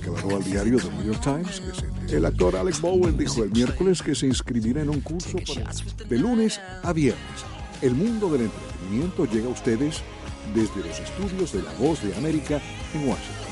declaró 0.21 0.37
al 0.37 0.43
diario 0.43 0.77
The 0.77 0.89
New 0.91 1.03
York 1.03 1.21
Times 1.21 1.61
que 2.07 2.17
el 2.17 2.25
actor 2.25 2.55
Alex 2.55 2.81
Bowen 2.81 3.17
dijo 3.17 3.43
el 3.43 3.51
miércoles 3.51 4.01
que 4.01 4.13
se 4.13 4.27
inscribirá 4.27 4.81
en 4.81 4.89
un 4.89 5.01
curso 5.01 5.37
de 6.07 6.17
lunes 6.17 6.59
a 6.83 6.93
viernes. 6.93 7.45
El 7.81 7.95
mundo 7.95 8.29
del 8.29 8.41
entretenimiento 8.41 9.25
llega 9.25 9.47
a 9.47 9.51
ustedes 9.51 10.01
desde 10.53 10.87
los 10.87 10.99
estudios 10.99 11.53
de 11.53 11.63
La 11.63 11.73
Voz 11.73 12.03
de 12.03 12.15
América 12.15 12.61
en 12.93 13.07
Washington. 13.07 13.51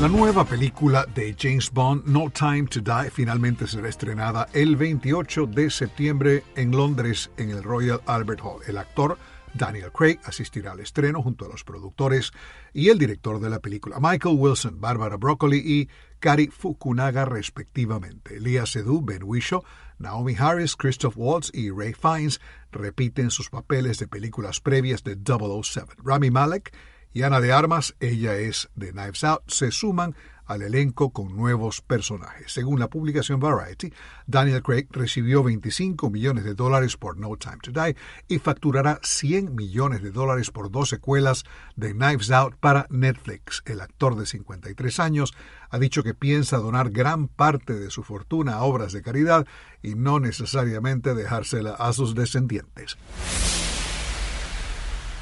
La 0.00 0.08
nueva 0.08 0.44
película 0.44 1.06
de 1.14 1.34
James 1.38 1.70
Bond, 1.72 2.04
No 2.04 2.28
Time 2.28 2.64
to 2.64 2.80
Die, 2.80 3.10
finalmente 3.10 3.66
será 3.66 3.88
estrenada 3.88 4.48
el 4.52 4.76
28 4.76 5.46
de 5.46 5.70
septiembre 5.70 6.42
en 6.56 6.72
Londres 6.72 7.30
en 7.38 7.48
el 7.50 7.62
Royal 7.62 8.02
Albert 8.04 8.40
Hall. 8.42 8.60
El 8.66 8.76
actor 8.76 9.16
Daniel 9.54 9.92
Craig 9.92 10.18
asistirá 10.24 10.72
al 10.72 10.80
estreno 10.80 11.22
junto 11.22 11.44
a 11.44 11.48
los 11.48 11.62
productores 11.62 12.32
y 12.72 12.88
el 12.88 12.98
director 12.98 13.40
de 13.40 13.50
la 13.50 13.60
película, 13.60 13.98
Michael 14.00 14.36
Wilson, 14.36 14.80
Barbara 14.80 15.16
Broccoli 15.16 15.58
y 15.58 15.88
Kari 16.18 16.48
Fukunaga 16.48 17.24
respectivamente. 17.24 18.40
Leah 18.40 18.66
Seydoux, 18.66 19.04
Ben 19.04 19.22
Whishaw, 19.22 19.62
Naomi 19.98 20.34
Harris, 20.36 20.74
Christoph 20.74 21.14
Waltz 21.16 21.50
y 21.54 21.70
Ray 21.70 21.94
Fiennes 21.94 22.40
repiten 22.72 23.30
sus 23.30 23.48
papeles 23.48 23.98
de 23.98 24.08
películas 24.08 24.60
previas 24.60 25.04
de 25.04 25.16
007. 25.16 25.94
Rami 26.04 26.30
Malek 26.30 26.74
y 27.12 27.22
Ana 27.22 27.40
de 27.40 27.52
Armas, 27.52 27.94
ella 28.00 28.36
es 28.36 28.68
de 28.74 28.90
Knives 28.90 29.22
Out, 29.22 29.42
se 29.46 29.70
suman 29.70 30.16
al 30.46 30.62
elenco 30.62 31.10
con 31.10 31.36
nuevos 31.36 31.80
personajes. 31.80 32.52
Según 32.52 32.78
la 32.80 32.88
publicación 32.88 33.40
Variety, 33.40 33.92
Daniel 34.26 34.62
Craig 34.62 34.86
recibió 34.90 35.42
25 35.42 36.10
millones 36.10 36.44
de 36.44 36.54
dólares 36.54 36.96
por 36.96 37.18
No 37.18 37.36
Time 37.36 37.58
to 37.62 37.72
Die 37.72 37.96
y 38.28 38.38
facturará 38.38 39.00
100 39.02 39.54
millones 39.54 40.02
de 40.02 40.10
dólares 40.10 40.50
por 40.50 40.70
dos 40.70 40.88
secuelas 40.88 41.44
de 41.76 41.92
Knives 41.92 42.30
Out 42.30 42.56
para 42.56 42.86
Netflix. 42.90 43.62
El 43.66 43.80
actor 43.80 44.16
de 44.16 44.26
53 44.26 45.00
años 45.00 45.34
ha 45.70 45.78
dicho 45.78 46.02
que 46.02 46.14
piensa 46.14 46.58
donar 46.58 46.90
gran 46.90 47.28
parte 47.28 47.74
de 47.74 47.90
su 47.90 48.02
fortuna 48.02 48.54
a 48.54 48.62
obras 48.62 48.92
de 48.92 49.02
caridad 49.02 49.46
y 49.82 49.94
no 49.94 50.20
necesariamente 50.20 51.14
dejársela 51.14 51.72
a 51.72 51.92
sus 51.92 52.14
descendientes. 52.14 52.96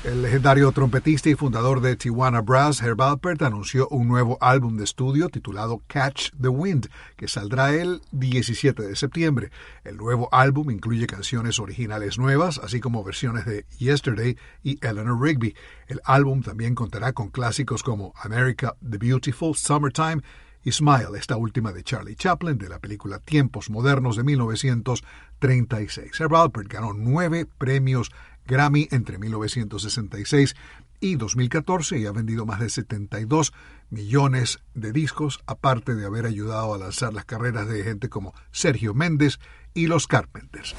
El 0.04 0.20
legendario 0.20 0.72
trompetista 0.72 1.28
y 1.28 1.36
fundador 1.36 1.80
de 1.80 1.94
Tijuana 1.94 2.40
Brass, 2.40 2.82
Herb 2.82 3.00
Alpert, 3.02 3.40
anunció 3.42 3.86
un 3.90 4.08
nuevo 4.08 4.36
álbum 4.40 4.76
de 4.76 4.82
estudio 4.82 5.28
titulado 5.28 5.80
Catch 5.86 6.30
the 6.40 6.48
Wind, 6.48 6.88
que 7.16 7.28
saldrá 7.28 7.72
el 7.72 8.02
17 8.10 8.82
de 8.82 8.96
septiembre. 8.96 9.52
El 9.84 9.98
nuevo 9.98 10.28
álbum 10.32 10.72
incluye 10.72 11.06
canciones 11.06 11.60
originales 11.60 12.18
nuevas, 12.18 12.58
así 12.58 12.80
como 12.80 13.04
versiones 13.04 13.46
de 13.46 13.64
Yesterday 13.78 14.36
y 14.64 14.84
Eleanor 14.84 15.22
Rigby. 15.22 15.54
El 15.86 16.00
álbum 16.02 16.42
también 16.42 16.74
contará 16.74 17.12
con 17.12 17.28
clásicos 17.28 17.84
como 17.84 18.12
America 18.16 18.74
the 18.80 18.98
Beautiful, 18.98 19.54
Summertime 19.54 20.20
y 20.64 20.72
Smile, 20.72 21.16
esta 21.16 21.36
última 21.36 21.72
de 21.72 21.84
Charlie 21.84 22.16
Chaplin, 22.16 22.58
de 22.58 22.68
la 22.68 22.80
película 22.80 23.20
Tiempos 23.20 23.70
Modernos 23.70 24.16
de 24.16 24.24
1936. 24.24 26.20
Herb 26.20 26.34
Alpert 26.34 26.72
ganó 26.72 26.92
nueve 26.92 27.46
premios 27.46 28.10
Grammy 28.46 28.88
entre 28.90 29.18
1966 29.18 30.54
y 31.00 31.16
2014 31.16 31.98
y 31.98 32.06
ha 32.06 32.12
vendido 32.12 32.46
más 32.46 32.60
de 32.60 32.70
72 32.70 33.52
millones 33.90 34.60
de 34.74 34.92
discos, 34.92 35.40
aparte 35.46 35.94
de 35.94 36.06
haber 36.06 36.26
ayudado 36.26 36.74
a 36.74 36.78
lanzar 36.78 37.12
las 37.12 37.24
carreras 37.24 37.68
de 37.68 37.82
gente 37.82 38.08
como 38.08 38.34
Sergio 38.52 38.94
Méndez 38.94 39.38
y 39.74 39.86
los 39.86 40.06
Carpenters. 40.06 40.74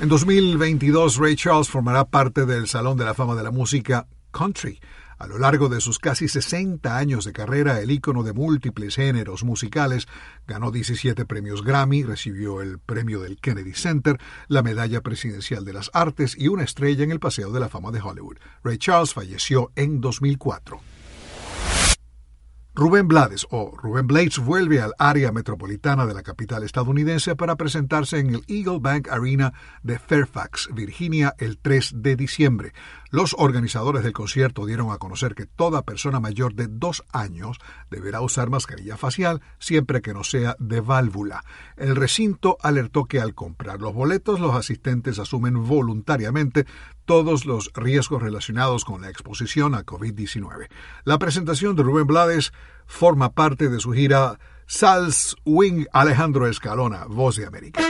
En 0.00 0.08
2022, 0.08 1.16
Ray 1.16 1.34
Charles 1.34 1.68
formará 1.68 2.04
parte 2.04 2.46
del 2.46 2.68
Salón 2.68 2.96
de 2.96 3.04
la 3.04 3.14
Fama 3.14 3.34
de 3.34 3.42
la 3.42 3.50
Música 3.50 4.06
Country. 4.30 4.80
A 5.18 5.26
lo 5.26 5.38
largo 5.38 5.68
de 5.68 5.80
sus 5.80 5.98
casi 5.98 6.28
60 6.28 6.96
años 6.96 7.24
de 7.24 7.32
carrera, 7.32 7.80
el 7.80 7.90
ícono 7.90 8.22
de 8.22 8.32
múltiples 8.32 8.94
géneros 8.94 9.42
musicales 9.42 10.06
ganó 10.46 10.70
17 10.70 11.24
premios 11.24 11.64
Grammy, 11.64 12.04
recibió 12.04 12.62
el 12.62 12.78
premio 12.78 13.20
del 13.20 13.40
Kennedy 13.40 13.72
Center, 13.72 14.18
la 14.46 14.62
medalla 14.62 15.00
presidencial 15.00 15.64
de 15.64 15.72
las 15.72 15.90
artes 15.92 16.36
y 16.38 16.46
una 16.46 16.62
estrella 16.62 17.02
en 17.02 17.10
el 17.10 17.18
Paseo 17.18 17.50
de 17.50 17.58
la 17.58 17.68
Fama 17.68 17.90
de 17.90 18.00
Hollywood. 18.00 18.36
Ray 18.62 18.78
Charles 18.78 19.12
falleció 19.12 19.72
en 19.74 20.00
2004. 20.00 20.80
Rubén 22.78 23.08
Blades 23.08 23.44
o 23.50 23.76
Rubén 23.76 24.06
Blades 24.06 24.38
vuelve 24.38 24.80
al 24.80 24.94
área 25.00 25.32
metropolitana 25.32 26.06
de 26.06 26.14
la 26.14 26.22
capital 26.22 26.62
estadounidense 26.62 27.34
para 27.34 27.56
presentarse 27.56 28.20
en 28.20 28.36
el 28.36 28.44
Eagle 28.46 28.78
Bank 28.78 29.08
Arena 29.10 29.52
de 29.82 29.98
Fairfax, 29.98 30.68
Virginia, 30.72 31.34
el 31.38 31.58
3 31.58 31.94
de 31.96 32.14
diciembre. 32.14 32.72
Los 33.10 33.34
organizadores 33.38 34.04
del 34.04 34.12
concierto 34.12 34.66
dieron 34.66 34.90
a 34.90 34.98
conocer 34.98 35.34
que 35.34 35.46
toda 35.46 35.82
persona 35.82 36.20
mayor 36.20 36.54
de 36.54 36.66
dos 36.68 37.04
años 37.12 37.58
deberá 37.90 38.20
usar 38.20 38.50
mascarilla 38.50 38.98
facial 38.98 39.40
siempre 39.58 40.02
que 40.02 40.12
no 40.12 40.24
sea 40.24 40.56
de 40.58 40.80
válvula. 40.80 41.42
El 41.76 41.96
recinto 41.96 42.58
alertó 42.60 43.06
que 43.06 43.20
al 43.20 43.34
comprar 43.34 43.80
los 43.80 43.94
boletos 43.94 44.40
los 44.40 44.54
asistentes 44.54 45.18
asumen 45.18 45.66
voluntariamente 45.66 46.66
todos 47.06 47.46
los 47.46 47.70
riesgos 47.74 48.22
relacionados 48.22 48.84
con 48.84 49.00
la 49.00 49.08
exposición 49.08 49.74
a 49.74 49.86
COVID-19. 49.86 50.68
La 51.04 51.18
presentación 51.18 51.76
de 51.76 51.82
Rubén 51.84 52.06
Blades 52.06 52.52
forma 52.86 53.32
parte 53.32 53.70
de 53.70 53.80
su 53.80 53.92
gira 53.92 54.38
Sals 54.66 55.34
Wing 55.46 55.86
Alejandro 55.92 56.46
Escalona, 56.46 57.06
Voz 57.06 57.36
de 57.36 57.46
América. 57.46 57.80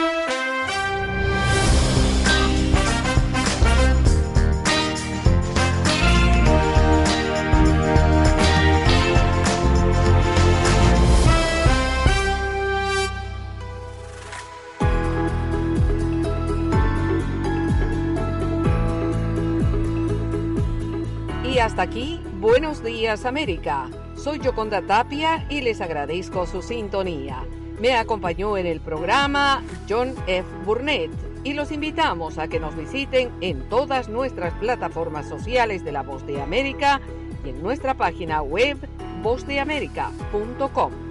Hasta 21.78 21.92
aquí, 21.92 22.20
Buenos 22.40 22.82
Días 22.82 23.24
América. 23.24 23.88
Soy 24.16 24.40
Yoconda 24.40 24.82
Tapia 24.82 25.46
y 25.48 25.60
les 25.60 25.80
agradezco 25.80 26.44
su 26.44 26.60
sintonía. 26.60 27.44
Me 27.80 27.94
acompañó 27.94 28.56
en 28.56 28.66
el 28.66 28.80
programa 28.80 29.62
John 29.88 30.12
F. 30.26 30.48
Burnett 30.64 31.12
y 31.44 31.52
los 31.52 31.70
invitamos 31.70 32.36
a 32.38 32.48
que 32.48 32.58
nos 32.58 32.74
visiten 32.74 33.30
en 33.40 33.68
todas 33.68 34.08
nuestras 34.08 34.54
plataformas 34.54 35.28
sociales 35.28 35.84
de 35.84 35.92
La 35.92 36.02
Voz 36.02 36.26
de 36.26 36.42
América 36.42 37.00
y 37.44 37.50
en 37.50 37.62
nuestra 37.62 37.94
página 37.94 38.42
web 38.42 38.76
vozdeamerica.com. 39.22 41.07